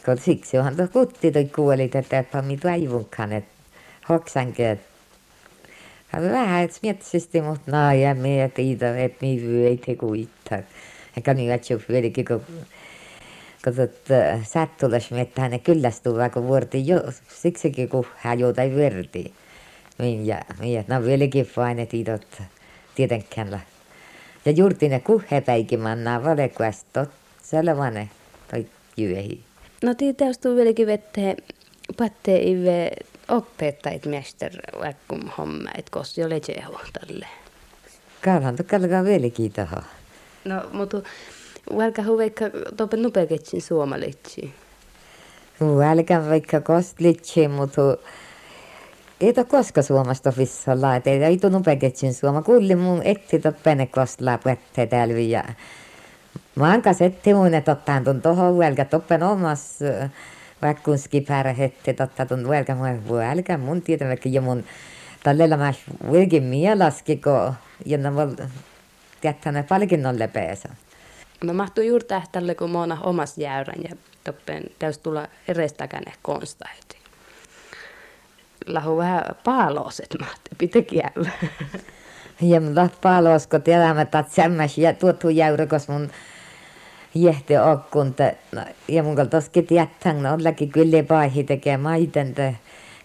konfliktjohanduskuttiin 0.05 1.37
oli 1.37 1.45
kuolita, 1.45 1.97
että 1.97 2.41
mitä 2.41 2.67
vaivunkaan, 2.69 3.33
että 3.33 3.51
hoksankin, 4.09 4.65
että 4.65 4.85
hän 6.07 6.31
vähän, 6.31 6.63
että 6.63 6.79
miettisesti, 6.81 7.41
mutta 7.41 7.71
no 7.71 7.91
ja 7.91 8.15
me 8.15 8.51
tiedä, 8.55 8.97
että 8.97 9.25
me 9.25 9.27
ei 9.67 9.77
tegu 9.85 10.13
itse. 10.13 10.63
Eikä 11.17 11.33
niin, 11.33 11.51
että 11.51 11.67
se 11.67 11.79
vieläkin, 11.89 12.25
kun 12.25 12.41
kun 13.63 13.73
äh, 13.79 14.47
sattulas 14.47 15.11
miettä 15.11 15.41
hänen 15.41 15.59
kyllästyvää, 15.59 16.29
kun 16.29 16.47
vuorti 16.47 16.87
jo, 16.87 17.01
siksikin, 17.41 17.89
kun 17.89 18.05
hän 18.15 18.39
jotain 18.39 18.75
verti. 18.75 19.33
Minä, 19.99 20.41
minä, 20.59 20.83
no 20.87 21.05
vieläkin 21.05 21.49
vain, 21.57 21.87
tiedot, 21.87 22.41
tietenkään. 22.95 23.61
Ja 24.45 24.51
juurtinen 24.51 25.01
kuhepäikin 25.01 25.79
mannaa 25.79 26.23
valekuasta, 26.23 27.05
sellainen, 27.43 28.09
toi 28.51 28.65
jyöhi. 28.97 29.50
No 29.83 29.93
tuu 30.41 30.55
vieläkin 30.55 30.87
vetteen, 30.87 31.37
patte 31.97 32.35
ive 32.37 32.91
opettajat 33.27 34.05
mester 34.05 34.51
vaikka 34.79 35.17
homma, 35.37 35.69
et 35.77 35.89
kos 35.89 36.17
jo 36.17 36.29
lejehu 36.29 36.77
tälle. 36.93 37.27
Kalhan 38.23 38.55
tu 38.55 38.63
kalkaa 38.63 39.03
vieläkin 39.03 39.51
toho. 39.51 39.81
No, 40.45 40.61
mutta 40.71 41.01
Välkä 41.77 42.03
vaikka 42.17 42.45
tope 42.77 42.97
nupeketsin 42.97 43.61
suomalitsi. 43.61 44.53
Välkän 45.61 46.29
vaikka 46.29 46.61
kostlitsi, 46.61 47.47
mutta 47.47 47.81
ei 49.21 49.33
to 49.33 49.45
koska 49.45 49.81
suomasta 49.81 50.33
vissalla, 50.37 50.95
et 50.95 51.07
ei 51.07 51.37
to 51.37 51.49
nupeketsin 51.49 52.13
suoma. 52.13 52.41
Kuulin 52.41 52.77
mun 52.77 53.01
etti 53.03 53.39
to 53.39 53.51
pene 53.63 53.87
kostlaa 53.87 54.37
puette 54.37 54.85
täällä 54.85 55.13
ja 56.55 56.61
Mä 56.61 56.81
kanssa 56.81 57.05
etti 57.05 57.33
mun, 57.33 57.53
että 57.53 57.71
ottaan 57.71 58.03
tuon 58.03 58.21
tohon 58.21 58.57
välkä 58.57 58.85
toppen 58.85 59.23
omas 59.23 59.79
vaikka 60.61 60.83
kun 60.83 60.97
skipärä 60.97 61.53
hette 61.53 61.93
totta 61.93 62.25
tuon 62.25 62.49
välkä 62.49 62.75
mun 62.75 63.09
välkä 63.09 63.57
mun 63.57 63.81
tietä 63.81 64.07
vaikka 64.07 64.29
jo 64.29 64.41
mun 64.41 64.63
tällä 65.23 65.57
mä 65.57 65.73
vilkin 66.11 66.43
mielaski, 66.43 67.17
kun 67.17 67.53
jenna 67.85 68.15
vol 68.15 68.29
jättänyt 69.23 69.67
palkinnolle 69.67 70.27
peesa. 70.27 70.69
No 71.43 71.53
mahtuu 71.53 71.83
juuri 71.83 72.05
tähtälle, 72.05 72.55
kun 72.55 72.69
mona 72.69 72.97
omas 73.01 73.37
jäyrän 73.37 73.83
ja 73.89 73.95
toppen 74.23 74.63
täys 74.79 74.97
tulla 74.97 75.27
erestäkään 75.47 76.03
konsta 76.21 76.65
heti. 76.75 76.97
Lahu 78.65 78.97
vähän 78.97 79.23
paaloset 79.43 80.15
mahti, 80.19 80.49
pitäkin 80.57 81.01
jäyvä. 81.03 81.31
Ja 82.41 82.61
mun 82.61 82.89
palos, 83.01 83.47
kun 83.47 83.61
tiedämme, 83.61 84.01
että 84.01 84.23
semmäs 84.29 84.77
ja 84.77 84.93
tuotu 84.93 85.29
jäyrä, 85.29 85.65
koska 85.65 85.93
mun 85.93 86.09
jähti 87.15 87.57
okkunta. 87.57 88.23
No, 88.51 88.61
ja 88.87 89.03
mun 89.03 89.15
kaltaiskin 89.15 89.67
jättän, 89.71 90.23
no 90.23 90.33
ollakin 90.33 90.69
kyllä 90.69 91.03
paihi 91.03 91.43
tekee 91.43 91.77
maiten, 91.77 92.33
te 92.33 92.55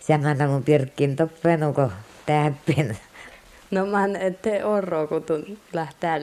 semmänä 0.01 0.47
mun 0.47 0.63
pirkkin 0.63 1.17
toppen, 1.17 1.61
kun 1.75 1.93
täppin. 2.27 2.97
No 3.71 3.87
mä 3.87 4.05
te 4.43 4.65
orro, 4.65 5.07
kun 5.07 5.23
tuun 5.23 5.59
lähtää 5.73 6.21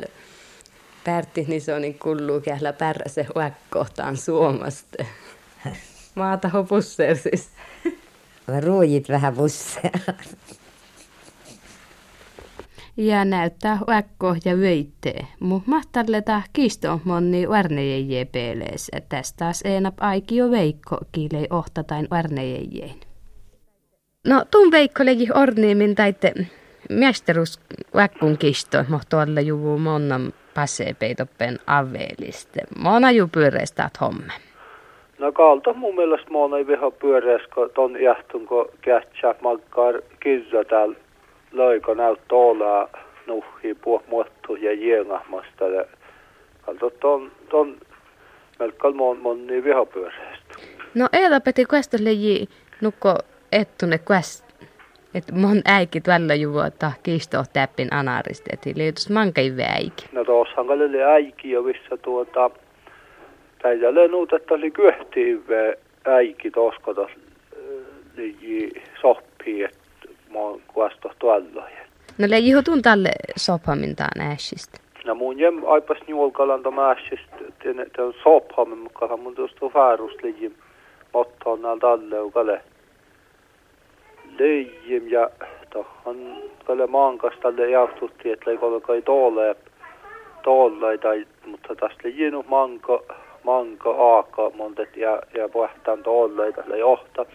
Pärtti, 1.04 1.46
niin 1.48 1.62
se 1.62 1.74
on 1.74 1.82
niin 1.82 2.00
kulluu 2.00 2.42
kählä 2.42 2.74
pärräse 2.74 3.28
kohtaan 3.70 4.18
Suomasta. 4.18 5.04
Maata 6.16 6.50
hopusseer 6.50 7.18
siis. 7.18 7.50
Mä 8.48 8.60
ruojit 8.60 9.10
vähän 9.10 9.34
busseja. 9.34 9.92
Ja 12.98 13.26
näyttää 13.26 13.80
väkko 13.88 14.36
ja 14.46 14.58
vöittee. 14.58 15.28
Mutta 15.40 15.70
mahtarleta 15.70 16.42
kiisto 16.54 17.00
monni 17.04 17.50
varnejeje 17.50 18.26
peelees. 18.26 18.92
Tästä 19.10 19.38
taas 19.38 19.62
enap 19.66 19.94
aikio 20.00 20.52
veikko 20.52 20.98
kiilei 21.12 21.48
ohtatain 21.50 22.08
varnejejein. 22.12 23.00
No, 24.28 24.46
tuun 24.52 24.72
veikko 24.72 25.06
legi 25.06 25.28
orniimin 25.36 25.96
taitte 25.96 26.34
miesterus 26.90 27.60
väkkun 27.96 28.38
kisto, 28.38 28.78
mohto 28.90 29.20
alle 29.20 29.42
juvu 29.42 29.78
monnan 29.78 30.34
passepeitoppen 30.54 31.60
aveliste. 31.68 32.62
Mona 32.80 33.12
ju 33.12 33.28
pyöreistä 33.28 33.90
homme. 34.02 34.34
No 35.20 35.32
kalta 35.32 35.74
mun 35.74 35.96
mielestä 35.96 36.32
mona 36.32 36.58
ei 36.58 36.68
viha 36.68 36.92
pyöreäs, 36.92 37.42
kun 37.56 37.70
ton 37.76 38.02
jähtun, 38.02 38.48
kun 38.48 38.66
kähtsää 38.82 39.36
makkaa 39.42 39.92
kirja 40.20 40.66
täällä 40.66 40.96
loiko 41.54 41.94
näyttää 41.94 42.38
olla 42.38 42.90
nuhi 43.28 43.74
puh 43.84 44.04
muottu 44.08 44.56
ja 44.56 44.74
jengahmasta. 44.74 45.66
Kalta 46.62 46.90
ton, 47.00 47.32
ton 47.50 47.78
melkein 48.60 48.96
mon, 48.96 49.18
mon 49.20 49.50
ei 49.50 49.64
viha 49.64 49.86
pyöreästä. 49.86 50.54
No 50.94 51.10
eeda 51.14 51.40
peti 51.40 51.66
kuesta 51.66 51.98
leji 52.02 52.50
nukko 52.82 53.16
ettune 53.52 53.98
kuest 53.98 54.54
että 55.16 55.34
mon 55.36 55.62
äikki 55.66 56.02
tällä 56.02 56.36
juvuutta 56.36 56.92
kiistoa 57.04 57.44
täppin 57.54 57.94
anarista, 57.94 58.50
että 58.54 58.70
liitos 58.76 59.10
mankai 59.10 59.58
väiki. 59.58 60.06
No 60.12 60.26
tuossahan 60.26 60.70
oli 60.70 61.04
äiki 61.04 61.52
jo 61.52 61.62
missä 61.62 61.98
tuota, 62.02 62.50
tällä 63.62 64.08
nuut, 64.08 64.34
että 64.34 64.54
oli 64.54 64.72
kyhtiin 64.72 65.44
äiki 66.06 66.52
tuossa, 66.52 66.94
tuossa 66.96 67.18
liji 68.18 68.84
soppii, 69.02 69.64
että 69.64 69.83
mä 70.34 70.40
oon 70.40 70.62
kuvasto 70.68 71.12
tuolla. 71.20 71.70
No 72.18 72.28
le 72.30 72.40
juhutun 72.40 72.82
tälle 72.82 73.10
soppamintaan 73.36 74.22
äsistä. 74.22 74.80
No 75.06 75.16
mun 75.16 75.40
jem 75.40 75.62
aipas 75.68 75.98
että 77.86 78.04
on 78.04 78.14
soppamin 78.24 78.78
mukaan, 78.78 79.20
mun 79.20 79.36
tuosta 79.36 79.70
faarust 79.70 80.24
liji 80.24 80.52
mottoon 81.14 81.62
näältä 81.62 81.90
alle 81.90 82.22
ukalle. 82.22 82.62
Leijim 84.40 85.08
ja 85.08 85.30
tohon 85.70 86.44
kalle 86.66 86.88
maankas 86.88 87.34
tälle 87.42 87.70
jauhtutti, 87.70 88.32
että 88.32 88.52
ei 88.52 88.58
ole 88.62 88.82
kai 88.82 89.02
tolle, 89.02 89.56
tolle 90.44 90.98
tai, 90.98 91.28
mutta 91.46 91.76
tästä 91.76 92.04
lijinu 92.04 92.46
manko, 92.48 93.06
manko 93.44 94.16
aaka 94.16 94.50
montet 94.56 94.98
ja, 94.98 95.22
ja 95.34 95.50
pohtaan 95.50 96.04
tolle 96.04 96.52
tälle 96.52 96.78
johtaa 96.78 97.26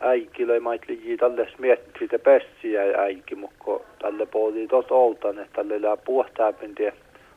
äikilöi 0.00 0.60
mait 0.60 0.82
liji 0.88 1.16
tälle 1.16 1.48
miettii 1.58 2.08
te 2.08 2.18
pessiä 2.18 2.82
äiki, 2.98 3.34
mutta 3.34 3.84
tälle 3.98 4.26
puoli 4.26 4.66
tos 4.66 4.86
oltan, 4.90 5.38
että 5.38 5.52
tälle 5.56 5.82
lää 5.82 5.96
puhtaapin 5.96 6.74
tie 6.74 6.92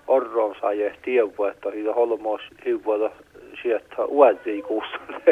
orron 0.07 0.55
saa 0.61 0.73
ja 0.73 0.91
tievu, 1.01 1.43
että 1.43 1.71
siitä 1.71 1.93
holmos 1.93 2.41
hivuota 2.65 3.09
sieltä 3.61 4.05
uusi 4.05 4.61
kuussa 4.67 4.97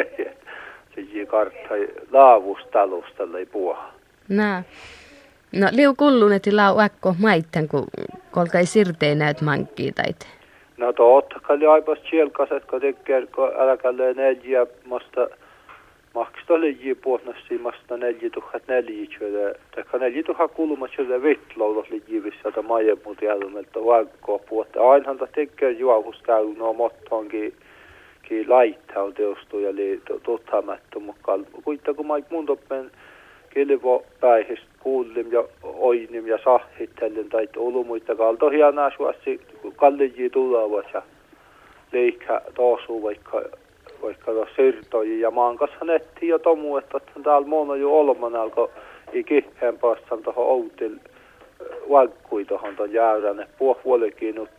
se 0.94 1.26
kartta 1.26 1.74
laavustalus 2.12 3.04
tälle 3.16 3.46
puoha. 3.46 3.92
Nää. 4.28 4.62
No 5.52 5.68
liu 5.72 5.94
kullunetti 5.94 6.52
lau 6.52 6.78
äkko 6.78 7.14
maitten, 7.18 7.68
kun 7.68 7.84
kolkai 8.30 8.66
sirtei 8.66 9.14
näyt 9.14 9.40
mankkii 9.40 9.92
tait. 9.92 10.28
No 10.76 10.92
totta 10.92 11.40
kai 11.42 11.66
aipas 11.66 11.98
sielkaset, 12.10 12.64
kun 12.64 12.80
tekee, 12.80 13.26
kun 13.26 13.52
älkälle 13.58 14.14
neljä, 14.14 14.66
masta 14.84 15.28
makstali 16.16 16.94
puhnosti 17.04 17.58
masta 17.58 17.96
4004 17.96 19.06
chöle 19.06 19.54
ta 19.74 19.82
kana 19.90 20.08
4000 20.08 20.48
kulma 20.48 20.88
chöle 20.88 21.22
vitlo 21.22 21.84
li 21.90 22.02
jivissä 22.08 22.50
ta 22.54 22.62
maje 22.62 22.96
mut 23.04 23.22
jälmeltä 23.22 23.80
vaikko 23.84 24.38
puhta 24.48 24.90
ainahan 24.90 25.18
ta 25.18 25.26
tekee 25.26 25.70
juovus 25.70 26.22
käy 26.22 26.46
no 26.56 26.72
mottonki 26.72 27.54
ki 28.22 28.48
laittaa 28.48 29.12
teostu 29.12 29.58
ja 29.58 29.74
li 29.74 30.00
tuttamattu 30.22 31.00
mukaan 31.00 31.46
kuitta 31.64 31.94
kun 31.94 32.06
maik 32.06 32.30
mun 32.30 32.46
toppen 32.46 32.90
kilvo 33.50 34.04
päihis 34.20 34.62
kuullim 34.80 35.32
ja 35.32 35.44
oinim 35.62 36.26
ja 36.26 36.38
sahhittelen 36.44 37.28
tai 37.28 37.48
olumuita 37.56 38.14
kalto 38.16 38.50
hienaa 38.50 38.90
suossi 38.96 39.40
kalliji 39.76 40.30
tulevassa 40.30 41.02
leikka 41.92 42.40
toosu 42.54 43.02
vaikka 43.02 43.42
vaikka 44.06 44.32
tuossa 44.32 44.54
sirtoji 44.56 45.20
ja 45.20 45.30
maan 45.30 45.56
kanssa 45.56 45.84
netti 45.84 46.28
ja 46.28 46.38
tomu, 46.38 46.76
että 46.76 47.00
täällä 47.24 47.48
mona 47.48 47.76
jo 47.76 47.98
olman 47.98 48.36
alkoi 48.36 48.70
i 49.12 49.24
kiheen 49.24 49.78
päästä 49.78 50.16
tuohon 50.24 50.46
outil 50.46 50.96
vaikkui 51.90 52.44
tuohon 52.44 52.76
tuon 52.76 52.92
jäyrän, 52.92 53.40
että 53.40 53.54
puhuolikin 53.58 54.34
nyt 54.34 54.50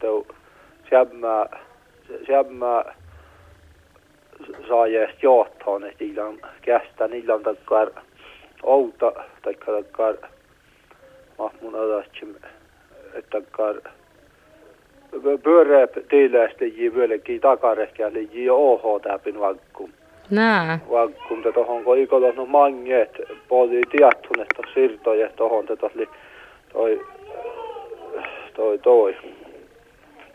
sämmää, 0.90 1.60
sämmää 2.28 2.96
saa 4.68 4.88
jästä 4.88 5.18
johtoon, 5.22 5.84
että 5.84 6.04
illan 6.04 6.38
kästä, 6.62 7.06
illan 7.06 7.44
takkar 7.44 7.92
outa, 8.64 9.12
taikka 9.42 9.72
takkar 9.72 10.16
mahmun 11.38 11.76
adatsim, 11.76 12.36
että 13.14 13.42
takkar 13.42 13.76
pyöreä 15.44 15.88
tiiläistä 16.10 16.66
ji 16.66 16.96
vieläkin 16.96 17.42
takarehkää 17.42 18.12
ji 18.32 18.50
oho 18.50 19.00
täpin 19.00 19.40
vakkum. 19.40 19.90
Nää. 20.30 20.80
Vakkum 20.92 21.44
te 21.44 21.52
tohon 21.52 21.84
ko 21.84 21.94
ikolos 21.94 22.36
no 22.36 22.46
manget 22.46 23.22
poli 23.48 23.82
tiettun 23.92 24.42
että 24.42 24.64
sirtoja 24.74 25.30
tohon 25.36 25.66
te 25.66 25.76
tosli 25.76 26.10
toi 26.74 27.02
toi 28.56 28.80
toi 28.80 29.16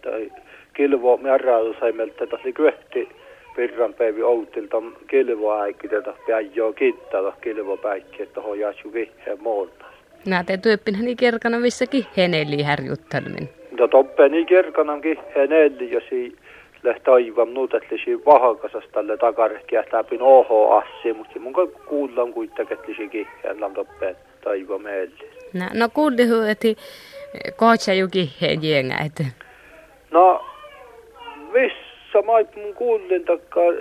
toi 0.03 0.33
kilvo 0.75 1.17
märräily 1.17 1.75
sai 1.81 1.93
meiltä 1.93 2.27
tosli 2.27 2.53
kyhti 2.53 3.09
pirran 3.57 3.95
päivi 3.95 4.23
outilta 4.23 4.83
kilvo 5.07 5.61
äikki 5.61 5.89
tätä 5.89 6.15
päijoo 6.27 6.73
kittää 6.73 7.33
kilvo 7.41 7.77
päikki 7.77 8.23
että 8.23 8.35
tohon 8.35 8.59
jääsy 8.59 8.93
viheen 8.93 9.43
muolta. 9.43 9.85
Nää 10.27 10.45
te 10.45 10.57
työppinhän 10.57 11.05
niin 11.05 11.17
kerkana 11.17 11.63
vissakin 11.63 12.07
heneli 12.17 12.63
härjuttelmin. 12.63 13.49
No 13.83 13.89
toppeni 13.89 14.45
kerkanankin 14.45 15.19
hänelli, 15.37 15.91
jos 15.91 16.05
ei 16.13 16.33
lähtaivam 16.83 17.49
nuut, 17.49 17.75
että 17.75 17.95
si 18.05 18.25
vahakasas 18.27 18.85
tälle 18.93 19.17
takarehki 19.17 19.77
läpin 19.93 20.23
oho 20.23 20.77
assi, 20.77 21.13
mutta 21.13 21.41
mun 21.41 21.55
kuullaan 21.87 22.33
kuitenkin, 22.33 22.79
että 22.79 22.93
si 22.97 23.09
kihään 23.09 23.75
toppeen 23.75 24.17
taiva 24.45 24.79
meille. 24.79 25.25
No, 25.53 25.65
no 25.75 25.89
kuulihu, 25.95 26.35
että 26.41 26.69
kootsa 27.57 27.93
ju 27.93 28.07
jengä, 28.63 28.97
että... 29.07 29.25
No, 30.11 30.45
missä 31.53 32.19
mä 32.27 32.63
mun 32.63 32.75
kuulin 32.75 33.25
takkaa 33.25 33.73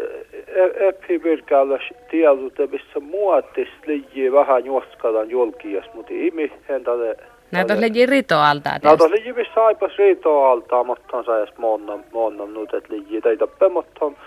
eppipirkäällä 0.88 1.80
tiedot, 2.12 2.72
missä 2.72 3.00
muotis 3.00 3.70
liikkii 3.86 4.32
vähän 4.32 4.66
juoskalan 4.66 5.30
julkias, 5.30 5.86
mutta 5.94 6.12
imi 6.14 6.52
hän 6.70 6.84
tälle 6.84 7.18
Näitä 7.52 7.74
on 7.74 7.82
leji 7.82 8.06
ritoaltaa. 8.06 8.80
Näitä 8.84 9.04
on 9.04 9.12
leji 9.12 9.34
missä 9.34 9.66
aipas 9.66 9.98
ritoaltaa, 9.98 10.84
mutta 10.84 11.18
on 11.18 11.26
saas 11.26 11.50
monna, 11.58 12.00
monna 12.14 12.46
nyt, 12.46 12.74
että 12.74 12.94
leji 12.94 13.22
teitä 13.22 13.48
mutta 13.74 14.06
on 14.06 14.18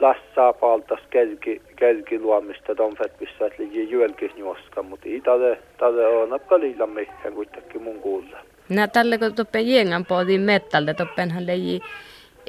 lässää 0.00 0.52
paltas 0.52 1.00
kelki, 1.10 1.62
kelki 1.76 2.18
luomista 2.18 2.74
tomfet, 2.74 3.20
missä 3.20 3.46
että 3.46 3.62
leji 3.62 3.90
jylkis 3.90 4.32
juoska, 4.36 4.82
mutta 4.82 5.08
ei 5.08 5.20
tälle, 5.20 5.58
tälle 5.78 6.06
on 6.06 6.32
apka 6.32 6.60
liilla 6.60 6.86
mihin 6.86 7.34
kuitenkin 7.34 7.82
mun 7.82 8.00
kuulla. 8.00 8.38
Nää 8.68 8.88
tälle 8.88 9.18
kun 9.18 9.34
toppen 9.34 9.70
jengän 9.70 10.06
pohtiin 10.06 10.40
mettalle, 10.40 10.94
toppenhan 10.94 11.46
leji 11.46 11.80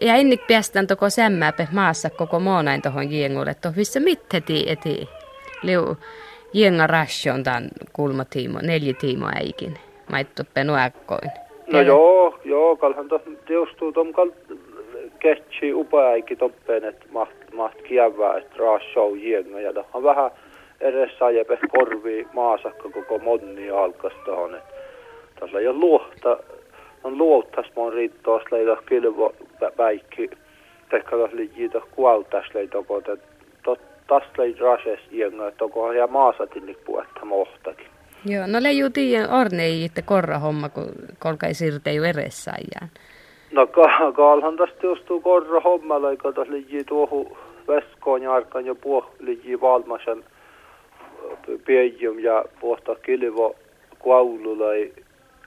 ja 0.01 0.15
ennik 0.15 0.47
päästään 0.47 0.87
toko 0.87 1.09
sämmääpe 1.09 1.67
maassa 1.71 2.09
koko 2.09 2.39
moonain 2.39 2.81
tohon 2.81 3.11
jengulle, 3.11 3.51
että 3.51 3.73
missä 3.75 3.99
mitteti 3.99 4.65
eti 4.67 5.09
liu 5.63 5.97
jenga 6.53 6.87
ration 6.87 7.43
tämän 7.43 7.69
kulmatiimo, 7.93 8.59
neljä 8.61 8.93
tiimo 8.93 9.27
äikin 9.35 9.77
maittu 10.11 10.43
penuäkkoin. 10.53 11.31
No 11.71 11.81
joo, 11.81 12.39
joo, 12.45 12.75
kalhan 12.75 13.07
to 13.07 13.21
teostuu 13.47 13.91
tom 13.91 14.13
kal 14.13 14.29
ketsi 15.19 15.73
upeaikki 15.73 16.35
toppeen, 16.35 16.83
että 16.83 17.05
maht, 17.11 17.31
maht 17.53 17.81
kievää, 17.81 18.37
että 18.37 18.55
raas 18.57 18.81
show 18.93 19.17
jenga 19.17 19.59
ja 19.59 19.73
on 19.93 20.03
vähän 20.03 20.31
edes 20.81 21.17
sajepe 21.19 21.59
korvi 21.77 22.27
maasakka 22.33 22.89
koko 22.89 23.19
monni 23.19 23.69
alkas 23.69 24.13
tohon, 24.25 24.55
että 24.55 24.73
tässä 25.39 25.59
ei 25.59 25.67
ole 25.67 25.77
luohta, 25.77 26.37
on 27.03 27.17
luottas 27.17 27.65
mon 27.75 27.93
riittoas 27.93 28.43
leida 28.51 28.75
kilvo 28.75 29.33
päikki, 29.77 30.29
tehkä 30.89 31.17
tässä 31.17 31.37
liittyy 31.37 31.81
kualtas 31.91 32.45
että 32.55 33.75
tas 34.07 34.23
leit 34.37 34.59
rases 34.59 34.99
jenga, 35.11 35.47
että 35.47 35.63
onkohan 35.63 35.95
ja 35.95 36.07
maasatin 36.07 36.77
puhetta 36.85 37.25
mohtakin. 37.25 37.90
Joo, 38.25 38.47
no 38.47 38.63
leiju 38.63 38.89
tiiän 38.89 39.29
ornei 39.29 39.85
että 39.85 40.01
korra 40.01 40.39
homma, 40.39 40.69
kun 40.69 40.91
kolkai 41.19 41.53
sirte 41.53 41.93
ju 41.93 42.03
eressään. 42.03 42.91
No 43.51 43.67
ka 43.67 44.11
kaalhan 44.11 44.57
tästä 44.57 44.87
justuu 44.87 45.21
korra 45.21 45.59
homma, 45.59 46.01
laika 46.01 46.31
tässä 46.31 46.53
liittyy 46.53 46.83
tuohon 46.83 47.37
veskoon 47.67 48.21
ja 48.21 48.33
arkan 48.33 48.65
ja 48.65 48.75
puh 48.75 49.11
liittyy 49.19 49.61
valmasen 49.61 50.23
piejum 51.65 52.19
ja 52.19 52.45
puhta 52.59 52.95
kilvo 52.95 53.55
kuaulu 53.99 54.59
lai, 54.59 54.93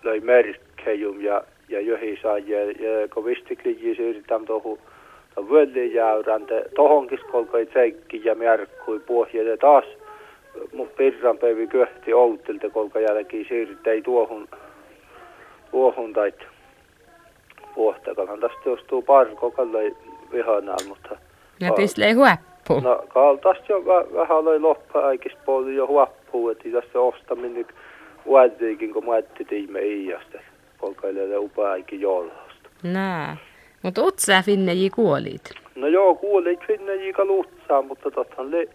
lai 0.05 0.21
merkkejum 0.21 1.21
ja, 1.21 1.45
ja 1.69 1.81
johisaan 1.81 2.49
ja, 2.49 2.65
ja 2.65 3.09
kun 3.15 3.25
vistik 3.25 3.65
liittyy 3.65 3.95
siirrytään 3.95 4.45
tuohon 4.45 4.79
völjäjäyräntä 5.37 6.55
tohonkin 6.77 7.19
kolkai 7.33 7.67
tseikki 7.67 8.21
ja 8.25 8.35
märkkui 8.35 9.01
pohjelle 9.01 9.57
taas 9.57 9.85
mun 10.73 10.89
pirran 10.97 11.39
päivi 11.39 11.67
köhti 11.67 12.15
outilta 12.15 12.71
kolka 12.71 13.01
jälkeen 13.01 13.47
siirtyi 13.49 14.03
tuohon 14.03 14.49
tuohon 15.71 16.13
tai 16.13 16.33
puhtakalan 17.75 18.41
tästä 18.41 18.61
jostuu 18.67 19.03
parko 19.03 19.51
kallai 19.51 19.97
vihanal 20.33 20.79
mutta 20.89 21.17
ja 21.61 21.71
tisle 21.73 22.13
huoppu 22.13 22.81
no 22.81 23.05
kal 23.09 23.37
tästä 23.37 23.65
jo 23.69 23.85
vähän 24.15 24.39
oli 24.39 24.59
loppa 24.59 25.01
aikis 25.01 25.33
puoli 25.45 25.75
jo 25.75 25.87
huoppu 25.87 26.49
että 26.49 26.69
tästä 26.73 27.01
ostaminen 27.01 27.67
vuotiikin 28.27 28.93
kun 28.93 29.05
muetti 29.05 29.45
tiimme 29.45 29.81
iästä 29.81 30.41
kolka 30.79 31.09
ei 31.09 31.37
upea 31.37 31.71
aikin 31.71 32.01
jollasta 32.01 32.69
nää 32.83 33.37
mutta 33.85 34.03
utsaa 34.03 34.43
finneji 34.43 34.91
kuolit? 34.91 35.51
No 35.75 35.87
joo 35.87 36.15
kuolit 36.15 36.61
finneji 36.67 37.13
kalutsaa 37.13 37.83
mutta 37.83 38.11
tottahan 38.11 38.51
le 38.51 38.69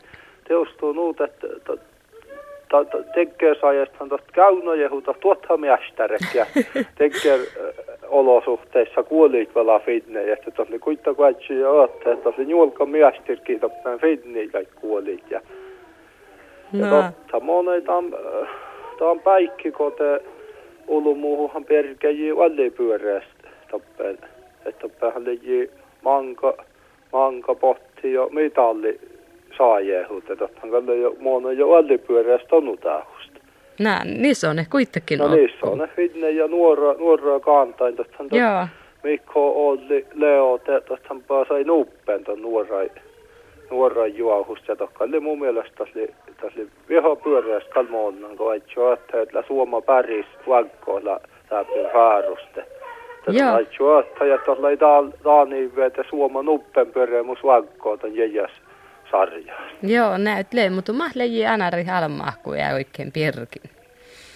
teostuu 0.49 0.93
nuut, 0.93 1.21
että 1.21 1.47
tekee 3.13 3.55
saajastaan 3.61 4.09
tuosta 4.09 4.31
kaunojehuta 4.35 5.13
tuottaa 5.19 5.57
miestarek 5.57 6.21
ja 6.33 6.45
tekee 6.97 7.39
olosuhteissa 8.07 9.03
fidne 9.85 10.23
ja 10.23 10.33
että 10.33 10.51
tosi 10.51 10.79
kuitta 10.79 11.13
kuitsi 11.13 11.59
ja 11.59 11.69
ootte 11.69 12.11
että 12.11 12.31
tosi 12.31 12.49
juolka 12.49 12.85
miestirkin 12.85 13.59
toppaan 13.59 13.99
fidne 13.99 14.43
ja 14.43 14.61
kuolit 14.81 15.23
ja 15.29 15.41
ja 16.73 17.11
No, 17.33 17.39
monen 17.41 17.83
tam 17.83 18.11
tam 18.99 19.19
päikki 19.19 19.71
kote 19.71 20.21
ulu 20.87 21.15
muuhan 21.15 21.65
perkeji 21.65 22.35
valli 22.35 22.69
pyöreästä 22.69 23.49
toppaan 23.71 24.17
että 24.65 25.11
leji 25.17 25.71
manka 26.01 26.53
manka 27.11 27.55
potti 27.55 28.13
ja 28.13 28.27
mitalli 28.31 28.99
ja 30.29 30.35
toppaan 30.35 30.71
kalle 30.71 30.95
jo 30.95 31.15
monen 31.19 31.57
jo 31.57 31.69
valli 31.69 31.97
pyöreästä 31.97 32.55
on 32.55 32.67
utahusta 32.67 33.19
nää, 33.79 34.05
niissä 34.05 34.49
on 34.49 34.55
ne 34.55 34.65
kuitenkin 34.71 35.19
No 35.19 35.35
niissä 35.35 35.65
on 35.65 35.77
ne 35.77 35.87
fidne 35.87 36.29
ja 36.29 36.47
nuora, 36.47 36.93
nuora 36.93 37.39
kantain. 37.39 37.95
Tuostahan 37.95 38.29
Joo, 38.31 38.67
Mikko 39.03 39.67
Olli 39.67 40.05
Leo, 40.13 40.59
tuostahan 40.87 41.23
sai 41.47 41.63
nuppeen 41.63 42.23
tuon 42.23 42.41
nuoran, 42.41 42.89
nuoran 43.71 44.15
juohusta. 44.15 44.71
Ja 44.71 44.75
tokka 44.75 45.03
oli 45.03 45.19
mun 45.19 45.39
mielestä 45.39 45.71
tässä 45.77 45.99
oli, 45.99 46.13
tässä 46.41 46.59
viho 46.89 47.15
pyöreästä 47.15 47.69
kalmoonnan, 47.69 48.37
kun 48.37 48.51
aitjo 48.51 48.93
että 48.93 49.43
Suoma 49.47 49.81
Päris 49.81 50.25
vankkoilla 50.47 51.19
läpi 51.51 51.83
haaruste. 51.93 52.65
Joo. 53.27 53.53
Aitjo 53.53 53.99
että 53.99 54.25
ja 54.25 54.37
tuossa 54.37 54.67
oli 54.67 54.77
taani 55.23 55.75
vetä 55.75 56.03
Suoma 56.09 56.43
nuppen 56.43 56.91
pyöreämus 56.91 57.43
vankkoon 57.43 57.99
ton 57.99 58.15
jäjäs 58.15 58.51
sarjaa. 59.11 59.61
joo, 59.83 60.17
näytlee, 60.17 60.69
mutta 60.69 60.93
mä 60.93 61.09
leji 61.15 61.45
anari 61.45 61.83
halmahku 61.83 62.53
ja 62.53 62.73
oikein 62.73 63.11
pirkin. 63.11 63.71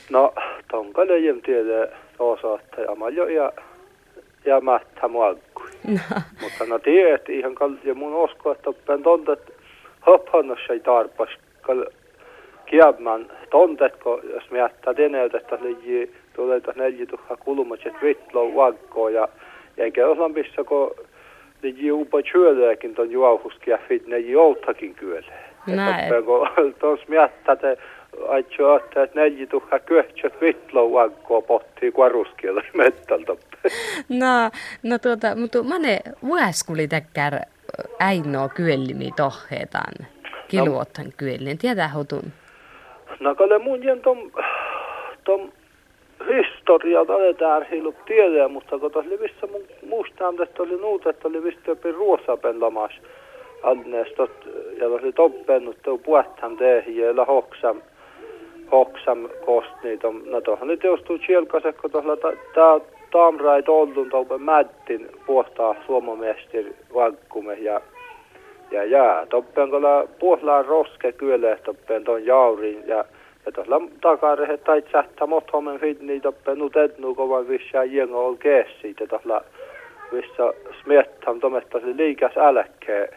No, 0.09 0.33
tonka 0.71 1.07
lejem 1.07 1.41
tiedä 1.41 1.87
osa, 2.19 2.55
että 2.55 2.91
amaljo 2.91 3.25
ja, 3.25 3.51
ja 4.45 4.61
mättä 4.61 5.07
muakkui. 5.07 5.69
No, 5.87 5.99
Mutta 6.41 6.65
no 6.65 6.79
tiedät 6.79 7.29
ihan 7.29 7.55
kal, 7.55 7.71
ja 7.83 7.95
mun 7.95 8.15
usko, 8.15 8.51
että 8.51 8.69
oppen 8.69 9.03
tontet 9.03 9.53
hoppannossa 10.05 10.73
ei 10.73 10.79
tarpas 10.79 11.29
kal 11.61 11.85
kiemman 12.65 13.31
tontet, 13.51 13.95
kun 14.03 14.21
jos 14.33 14.51
miettä 14.51 14.93
teneet, 14.93 15.35
että 15.35 15.57
leji 15.61 16.11
tulee 16.35 16.61
tuossa 16.61 16.81
neljä 16.81 17.05
tuhaa 17.05 17.37
kulmat, 17.37 17.79
että 17.85 18.01
vitlo 18.01 18.55
vakko 18.55 19.09
ja 19.09 19.27
ja 19.77 19.83
eikä 19.83 20.07
osa 20.07 20.29
missä, 20.29 20.63
kun 20.63 20.95
leji 21.63 21.91
upa 21.91 22.17
työleekin 22.31 22.95
ton 22.95 23.11
juohuski 23.11 23.71
ja 23.71 23.77
fit 23.87 24.07
ne 24.07 24.19
joutakin 24.19 24.95
kyölee. 24.95 25.49
Näin. 25.67 26.03
Että 26.03 26.21
kun 26.21 26.47
tuossa 26.79 27.05
miettä, 27.07 27.51
että 27.51 27.77
aitjo 28.27 28.75
että 28.75 29.07
neljä 29.13 29.47
tuhaa 29.47 29.79
kyöhtsät 29.79 30.41
vitlo 30.41 30.91
vakko 30.91 31.41
pottii 31.41 31.91
kuaruskielä 31.91 32.63
mettältä. 32.73 33.33
no, 34.09 34.51
no 34.83 34.97
tuota, 34.97 35.35
mutta 35.35 35.63
mä 35.63 35.79
ne 35.79 35.99
vuoskuli 36.23 36.87
täkkär 36.87 37.39
äinoo 37.99 38.49
kyellimi 38.49 39.09
tohheetan. 39.15 40.07
Kiluotan 40.47 41.13
kyellin, 41.17 41.57
tietää 41.57 41.87
hotun. 41.87 42.33
No 43.19 43.35
kalle 43.35 43.59
mun 43.59 43.83
jen 43.83 44.01
tom, 44.01 44.31
tom 45.23 45.51
historia 46.27 47.05
taletaan 47.05 47.65
hiilu 47.71 47.95
tiedä, 48.05 48.47
mutta 48.47 48.79
kun 48.79 48.91
tässä 48.91 49.09
oli 49.09 49.19
missä 49.19 49.47
että 50.43 50.63
oli 50.63 50.77
nuut, 50.77 51.07
että 51.07 51.27
oli 51.27 51.41
missä 51.41 51.59
jopi 51.67 51.91
ruosapen 51.91 52.59
anneestot, 53.63 54.31
ja 54.77 54.87
oli 54.87 55.11
toppennut 55.11 55.77
tuo 55.83 55.97
puhtaan 55.97 56.57
tehi, 56.57 56.97
ja 56.97 57.25
hoksam, 57.25 57.81
hoksam 58.71 59.29
niitä, 59.83 60.07
no 60.25 60.41
tuohon 60.41 60.67
nyt 60.67 60.83
joustuu 60.83 61.17
chielkase, 61.17 61.73
kun 61.73 61.91
tuolla 61.91 62.17
tää 62.53 62.79
Tamrait 63.13 63.69
ollun 63.69 64.09
tuopen 64.09 64.41
mättin 64.41 65.09
puhtaa 65.25 65.75
suomomesteri 65.85 66.75
vankkume 66.93 67.53
ja 67.53 67.81
ja 68.71 68.83
ja 68.83 69.25
toppen 69.29 69.69
kolla 69.69 70.07
puhlaan 70.19 70.65
roske 70.65 71.11
kyöle 71.11 71.59
toppen 71.63 72.03
ton 72.03 72.25
jaurin 72.25 72.83
ja 72.87 73.05
ja 73.45 73.51
tuolla 73.51 73.81
takarehe 74.01 74.57
tai 74.57 74.81
tsähtä 74.81 75.25
mot 75.25 75.53
homen 75.53 75.79
fidni 75.79 76.19
toppen 76.19 76.59
nu 76.59 76.69
tednu 76.69 77.15
kovan 77.15 77.47
vissa 77.47 77.83
jengo 77.83 78.25
ol 78.25 78.35
keessi 78.35 78.95
ja 78.99 79.07
tuolla 79.07 79.43
vissa 80.13 80.53
smiettam 80.83 81.39
tometta 81.39 81.79
se 81.79 81.97
liikas 81.97 82.37
älkkee 82.37 83.09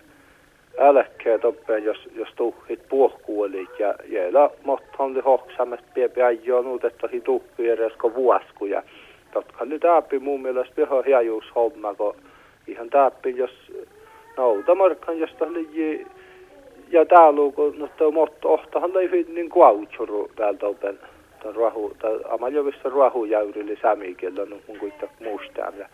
älkkee 0.78 1.38
toppen 1.38 1.84
jos 1.84 2.08
jos 2.14 2.28
tuhit 2.36 2.88
puohkuolit. 2.88 3.78
Ja 3.78 3.94
jäälä 4.04 4.50
mot 4.64 4.82
homli 4.98 5.20
hoksamet 5.20 5.80
piepi 5.94 6.22
ajoa 6.22 6.62
nuut 6.62 6.84
että 6.84 7.08
hi 7.12 7.20
tuhki 7.20 7.68
eresko 7.68 8.14
vuosku 8.14 8.66
ja 8.66 8.82
totka 9.32 9.64
nyt 9.64 9.84
ääppi 9.84 10.18
mun 10.18 10.42
mielestä 10.42 10.82
ihan 10.82 11.04
hiajuus 11.04 11.44
homma 11.54 11.94
kun 11.94 12.16
ihan 12.66 12.90
täppi 12.90 13.36
jos 13.36 13.72
noutamarkkan 14.36 15.18
josta 15.18 15.44
oli 15.44 16.06
ja 16.90 17.06
täällä 17.06 17.52
kun 17.52 17.74
no 17.78 17.88
tuo 17.98 18.10
motto 18.10 18.52
ohtahan 18.52 18.94
löi 18.94 19.26
niin 19.28 19.48
kuautsuru 19.48 20.30
täältä 20.36 20.66
open 20.66 20.98
tuon 21.42 21.56
rahu 21.56 21.92
tai 21.98 22.18
amaljovissa 22.30 22.88
ruahujäyrille 22.88 23.76
sämikellä 23.82 24.44
no 24.46 24.56
mun 24.68 24.78
kuitta 24.78 25.06
muistaa 25.20 25.72
ja 25.78 25.88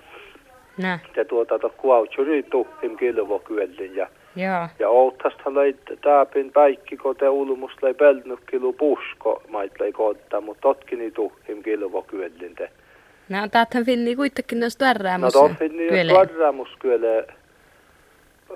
Nä, 0.78 0.98
ja 1.16 1.24
tuota 1.24 1.58
tuo 1.58 1.70
kuautsuri 1.76 2.42
tuhtim 2.42 2.96
kilvo 2.96 3.38
kyellin 3.38 3.96
ja 3.96 4.06
joo. 4.36 4.68
ja 4.78 4.88
outtasta 4.88 5.54
löi 5.54 5.76
tääpin 6.02 6.52
päikki 6.52 6.96
kun 6.96 7.16
te 7.16 7.28
ulmus 7.28 7.72
löi 7.82 7.94
pelnukkilu 7.94 8.72
pusko 8.72 9.42
mait 9.48 9.72
löi 9.80 9.92
koottaa 9.92 10.40
mutta 10.40 10.60
totkini 10.60 11.10
tuhtim 11.10 11.62
kilvo 11.62 12.02
kyellin 12.02 12.54
te 12.54 12.70
Nää 13.28 13.42
on 13.42 13.50
täältä 13.50 13.84
finni 13.86 14.16
kuitenkin 14.16 14.60
noista 14.60 14.84
No 14.84 14.88
värräämässä. 14.88 15.38
toffin 15.38 15.76
niin 15.76 16.14
varraamus 16.14 16.68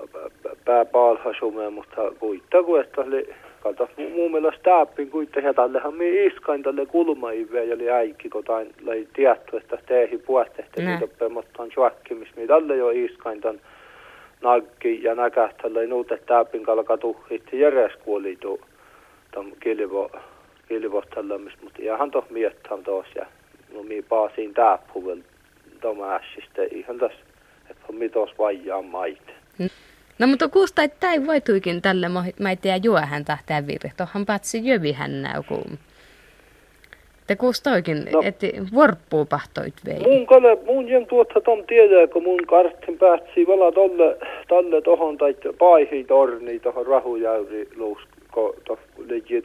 kyllä 0.05 0.29
pääpaalhasume, 0.65 1.69
mutta 1.69 2.11
kuitta 2.19 2.63
kun 2.63 2.81
että 2.81 3.01
oli 3.01 3.33
kalta 3.63 3.87
mun 4.15 4.31
mielestä 4.31 4.63
tääppin 4.63 5.09
kuitta 5.09 5.39
ja 5.39 5.53
tallehan 5.53 5.93
mi 5.93 6.25
iskain 6.25 6.63
tälle 6.63 6.85
kulmaive 6.85 7.63
ja 7.63 7.75
oli 7.75 7.89
äikki 7.89 8.29
kun 8.29 8.43
tain 8.43 8.73
lai 8.85 9.07
tietty 9.13 9.57
että 9.57 9.77
teehi 9.85 10.17
puhtehti 10.17 10.81
Nä. 10.81 10.91
niitä 10.91 11.15
pemottaan 11.19 11.69
chuakkimis 11.69 12.35
mi 12.35 12.47
tälle 12.47 12.75
jo 12.75 12.89
iskain 12.89 13.41
tän 13.41 13.61
naggi 14.41 15.03
ja 15.03 15.15
näkähtälle 15.15 15.87
nuute 15.87 16.19
tääppin 16.25 16.63
kalka 16.63 16.97
tuhhitti 16.97 17.59
järes 17.59 17.91
kuolitu 18.05 18.61
tam 19.31 19.51
kilvo 19.59 20.11
kilvo 20.67 21.03
tällamis 21.15 21.53
mutta 21.63 21.81
ihan 21.81 22.11
toh 22.11 22.29
miettään 22.29 22.83
tos 22.83 23.07
ja 23.15 23.25
no 23.73 23.83
mi 23.83 24.01
paasiin 24.01 24.53
tääppuvel 24.53 25.17
tomassista 25.81 26.61
ihan 26.71 26.97
tässä 26.97 27.19
että 27.69 27.85
on 27.89 27.95
mitos 27.95 28.37
vajaa 28.37 28.81
maite. 28.81 29.36
No 30.19 30.27
mutta 30.27 30.49
kuusta, 30.49 30.83
että 30.83 30.97
tämä 30.99 31.13
ei 31.13 31.27
voituikin 31.27 31.81
tälle 31.81 32.09
mä 32.39 32.49
ei 32.49 32.55
tiedä 32.55 32.79
juohän 32.83 33.25
tähtää 33.25 33.67
virre. 33.67 33.91
Tohan 33.97 34.25
patsi 34.25 34.61
jövihän 34.67 35.21
näykuun. 35.21 35.79
Te 37.27 37.35
kuustoikin, 37.35 38.05
No. 38.11 38.21
että 38.23 38.47
vorppuu 38.73 39.25
pahtoit 39.25 39.73
vei. 39.85 39.99
Mun 39.99 40.27
kale, 40.27 40.57
mun 40.65 40.89
jen 40.89 41.05
tuotsa 41.05 41.41
tom 41.41 41.63
tiedä, 41.67 42.07
kun 42.07 42.23
mun 42.23 42.45
karttin 42.47 42.97
päätsi 42.97 43.47
vala 43.47 43.71
tolle, 43.71 44.17
tolle 44.47 44.81
tohon 44.81 45.17
tai 45.17 45.35
paihi 45.59 46.03
torni 46.03 46.59
tohon 46.59 46.85
rahujäyri 46.87 47.69
luusko, 47.75 48.55
to 48.65 48.79
ligi 49.07 49.41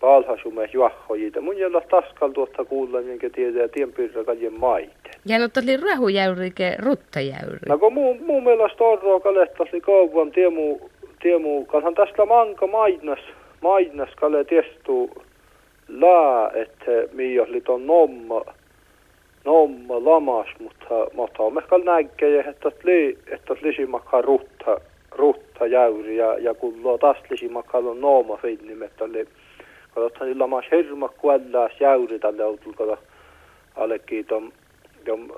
to 0.00 0.06
palhasume 0.06 0.68
juahhojita. 0.72 1.40
Mun 1.40 1.58
jella 1.58 1.80
taskal 1.80 2.28
tuotta 2.28 2.64
kuulla, 2.64 3.00
minkä 3.00 3.30
tiedä, 3.30 3.68
tien 3.68 3.92
pyrrä 3.92 4.24
kaljen 4.24 4.60
maite. 4.60 5.10
No 5.28 5.62
oli 5.62 5.76
rahujäyri 5.76 6.50
ke 6.50 6.76
ruttajäyri. 6.78 7.58
No 7.68 7.78
kun 7.78 7.92
mun, 7.92 8.16
mun 8.22 8.44
mielestä 8.44 8.84
orroa 8.84 9.20
kalehtasi 9.20 9.80
kauan 9.80 10.30
tiemu, 10.30 10.78
tiemu, 11.22 11.64
kanhan 11.64 11.94
tästä 11.94 12.26
manka 12.26 12.66
mainas, 12.66 13.18
mainas 13.60 14.10
kale 14.16 14.44
testuu 14.44 15.22
lää, 15.88 16.50
että 16.54 16.90
mi 17.12 17.40
oli 17.40 17.60
ton 17.60 17.86
nomma, 17.86 18.44
nomma 19.44 20.04
lamas, 20.04 20.48
mutta 20.60 21.06
mutta 21.14 21.42
on 21.42 21.58
ehkä 21.58 21.78
näkee, 21.78 22.40
että 22.40 22.72
li, 22.82 23.18
että 23.26 23.54
lisimakka 23.62 24.22
rutta, 24.22 24.80
rutta 25.10 25.66
jäyri 25.66 26.16
ja, 26.16 26.38
ja 26.38 26.54
kun 26.54 26.82
luo 26.82 26.98
taas 26.98 27.16
lisimakka 27.30 27.78
on 27.78 28.00
nooma 28.00 28.36
finnim, 28.36 28.82
että 28.82 29.04
oli, 29.96 30.04
katsotaan 30.04 30.28
niillä 30.28 30.42
lamas 30.42 30.64
hirma 30.70 31.08
kuollaas 31.08 31.72
jäyri 31.80 32.18
tälle 32.18 32.44
outul, 32.44 32.72
kato, 32.72 32.98
alekki 33.76 34.24
ton, 34.24 34.52
ton 35.04 35.28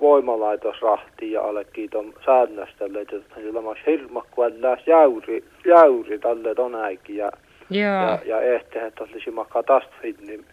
voimalaitos 0.00 0.82
rahti 0.82 1.32
ja 1.32 1.42
alekki 1.42 1.88
ton 1.88 2.14
säännöstölle, 2.24 3.00
että 3.00 3.16
niillä 3.36 3.54
lamas 3.54 3.78
hirma 3.86 4.24
kuollaas 4.30 4.86
jäyri, 4.86 5.44
jäyri 5.64 6.18
tälle 6.18 6.54
ton 6.54 6.74
äikin 6.74 7.16
ja 7.16 7.30
ja, 7.70 8.18
ja 8.24 8.40
ehti, 8.40 8.78
että 8.78 9.04
olisi 9.04 9.30
makkaa 9.30 9.62
taas 9.62 9.84
fidnim, 10.02 10.44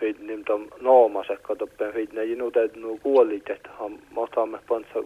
fidnim 0.00 0.44
tom 0.44 0.66
noomas, 0.80 1.30
että 1.30 1.56
toppen 1.56 1.92
fidne 1.92 2.24
jinutet 2.24 2.76
nu 2.76 2.98
kuolit, 3.02 3.50
että 3.50 3.68
han 3.78 3.98
motamme 4.10 4.58
pansa 4.68 5.02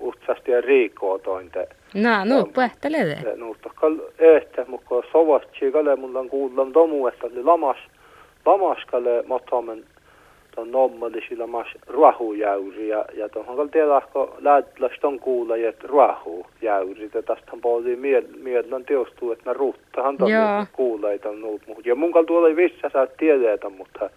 utsasti 0.00 0.50
ja 0.50 0.60
riikoa 0.60 1.18
tointe. 1.18 1.68
No, 1.94 2.24
no, 2.24 2.48
pähtele 2.54 2.98
de. 2.98 3.18
Se 3.22 3.36
nuuttakkal 3.36 3.96
ehtä, 4.18 4.64
mutta 4.68 4.94
sovatsi 5.12 5.72
kale 5.72 5.96
mulla 5.96 6.20
on 6.20 6.28
kuullaan 6.28 6.72
tomu, 6.72 7.06
että 7.06 7.26
oli 7.26 7.42
lamas, 7.42 7.76
lamas 8.46 8.78
kale 8.86 9.24
matamen 9.26 9.84
ton 10.58 10.70
nommali 10.70 11.22
lamas 11.38 11.66
ruohujäyri 11.86 12.88
ja, 12.88 13.04
ja 13.14 13.28
tuohon 13.28 13.56
kal 13.56 13.66
tiedä, 13.66 14.02
kun 14.12 14.28
lähtläs 14.38 14.92
ton 15.00 15.18
kuulla, 15.18 15.56
että 15.56 15.86
ruohujäyri, 15.86 17.04
että 17.04 17.22
tästä 17.22 17.52
on 17.52 17.60
paljon 17.60 17.98
miel, 17.98 18.24
mielän 18.42 18.84
teostuu, 18.84 19.32
että 19.32 19.50
mä 19.50 19.52
ruuttahan 19.52 20.16
Joo. 20.18 20.66
kuulla, 20.72 21.08
ton 21.22 21.40
nuut 21.40 21.62
muut. 21.66 21.86
Ja 21.86 21.94
mun 21.94 22.12
kal 22.12 22.24
tuolla 22.24 22.48
ei 22.48 22.56
vissä 22.56 22.90
saa 22.92 23.06
tietää, 23.06 23.70
mutta 23.70 24.10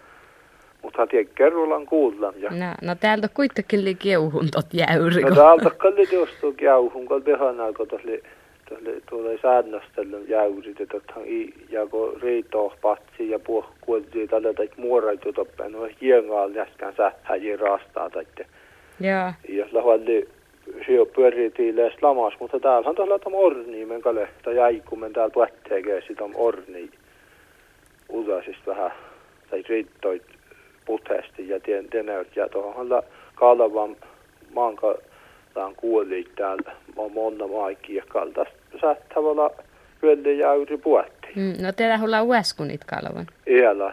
mutta 0.82 1.06
tiedä, 1.06 1.28
kerrallaan 1.34 1.86
kuullaan. 1.86 2.34
Ja 2.36 2.50
No, 2.50 2.74
no 2.82 2.94
täältä 3.00 3.28
kuitenkin 3.28 3.84
li 3.84 3.94
kieuhun 3.94 4.48
tot 4.52 4.66
jäyri. 4.72 5.22
No 5.22 5.34
täältä 5.34 5.70
kalli 5.70 6.06
teostuu 6.06 6.54
jauhun, 6.60 7.06
kun 7.06 7.22
behana, 7.22 7.72
kun 7.72 7.88
tuolle 7.88 8.22
tuolle 8.68 9.00
tuolle 9.10 9.38
säännöstellen 9.42 10.28
jäyrit, 10.28 10.80
että 10.80 10.96
othan 10.96 11.26
i, 11.26 11.54
ja 11.70 11.86
kun 11.86 12.20
riitoo 12.22 12.74
patsi 12.82 13.30
ja 13.30 13.38
puh 13.38 13.66
kuoltiin 13.80 14.28
tälle 14.28 14.54
tai 14.54 14.68
muoraitu 14.76 15.32
toppen, 15.32 15.72
no 15.72 15.88
hiengaal 16.00 16.50
jäskän 16.50 16.94
sähäji 16.96 17.56
rastaa 17.56 18.10
tai 18.10 18.24
Joo. 19.00 19.32
ja 19.48 19.66
lavalli 19.72 20.28
syö 20.86 21.06
pyörii 21.06 21.50
tiilees 21.50 22.02
lamas, 22.02 22.34
mutta 22.40 22.60
täällähän 22.60 22.94
tuolla 22.94 23.14
on 23.24 23.34
orni, 23.34 23.84
men 23.84 24.02
kale, 24.02 24.28
tai 24.44 24.56
jäikumen 24.56 25.12
täällä 25.12 25.32
puhetteekee 25.32 26.02
sitä 26.08 26.24
on 26.24 26.32
orni 26.34 26.90
ulasista 28.08 28.66
vähän, 28.66 28.92
tai 29.50 29.62
riittoit 29.68 30.22
puthesti 30.84 31.48
ja 31.48 31.60
tien 31.60 31.88
tenäyt 31.90 32.36
ja 32.36 32.48
tuohon 32.48 32.90
la 32.90 33.02
kalavan 33.34 33.96
maanka 34.54 34.94
taan 35.54 35.74
kuoli 35.76 36.28
täällä 36.36 36.72
on 36.96 37.12
monna 37.12 37.46
maikki 37.46 37.94
ja 37.94 38.02
kaltas 38.08 38.48
sähtävällä 38.80 39.50
hyölle 40.02 40.32
jäyri 40.32 40.76
puetti. 40.76 41.28
Mm, 41.36 41.54
no 41.62 41.72
teillä 41.72 41.98
hulla 41.98 42.22
ueskunit 42.22 42.84
kalvan. 42.84 43.26
Iällä. 43.46 43.92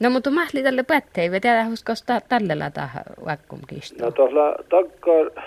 No 0.00 0.10
mutta 0.10 0.30
mahli 0.30 0.62
tälle 0.62 0.82
pätteive, 0.82 1.40
teillä 1.40 1.64
huskos 1.64 2.02
ta- 2.02 2.20
tälle 2.28 2.54
lata 2.54 2.88
vakkumkista. 3.26 4.04
No 4.04 4.10
tuolla 4.10 4.56
takkar 4.68 5.42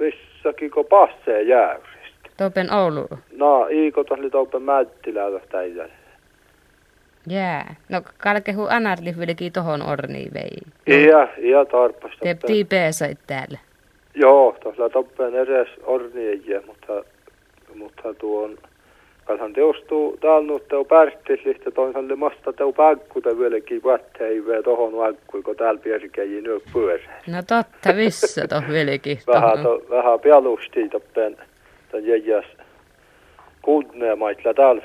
vissakin 0.00 0.70
kun 0.70 0.86
passee 0.86 1.42
jäyristä. 1.42 2.28
Topen 2.36 2.72
Oulu. 2.72 3.08
No, 3.32 3.66
iiko 3.66 4.04
tuolla 4.04 4.30
tuolla 4.30 4.60
mättilää 4.60 5.26
täitä. 5.50 5.88
Jää. 7.30 7.74
No 7.88 8.02
kalkehu 8.18 8.66
anarli 8.70 9.14
vilki 9.18 9.50
tohon 9.50 9.82
orniin 9.82 10.30
vei. 10.34 10.58
Iä, 10.88 11.28
iä 11.38 11.64
tarpasta. 11.64 12.18
Te 12.22 12.34
ptii 12.34 12.64
peesait 12.64 13.18
täällä. 13.26 13.58
Joo, 14.14 14.56
tuolla 14.62 14.90
toppen 14.90 15.34
edes 15.34 15.68
ornieja, 15.82 16.60
mutta, 16.66 17.04
mutta 17.74 18.14
tuon 18.14 18.58
kalhan 19.24 19.52
teostuu 19.52 20.16
täällä 20.20 20.60
teu 20.68 20.84
pärttislistä 20.84 21.70
toisaalta 21.70 22.16
masta 22.16 22.52
teu 22.52 22.72
päkku 22.72 23.20
te 23.20 23.38
vieläkin 23.38 23.82
vatteive 23.84 24.62
tohon 24.62 24.96
vaikkui, 24.96 25.42
kun 25.42 25.56
täällä 25.56 25.80
pierkeji 25.80 26.40
nyt 26.40 26.62
pyörää. 26.72 27.20
No 27.26 27.38
totta, 27.38 27.92
missä 27.92 28.46
toh 28.48 28.68
vilki 28.68 29.18
Vähän, 29.34 29.62
to, 29.62 29.82
vähän 29.90 30.20
pialusti 30.20 30.88
toppen, 30.88 31.36
tämän 31.90 32.06
jäjäs 32.06 32.44
kuudne 33.62 34.14
maitla 34.14 34.54
täällä 34.54 34.82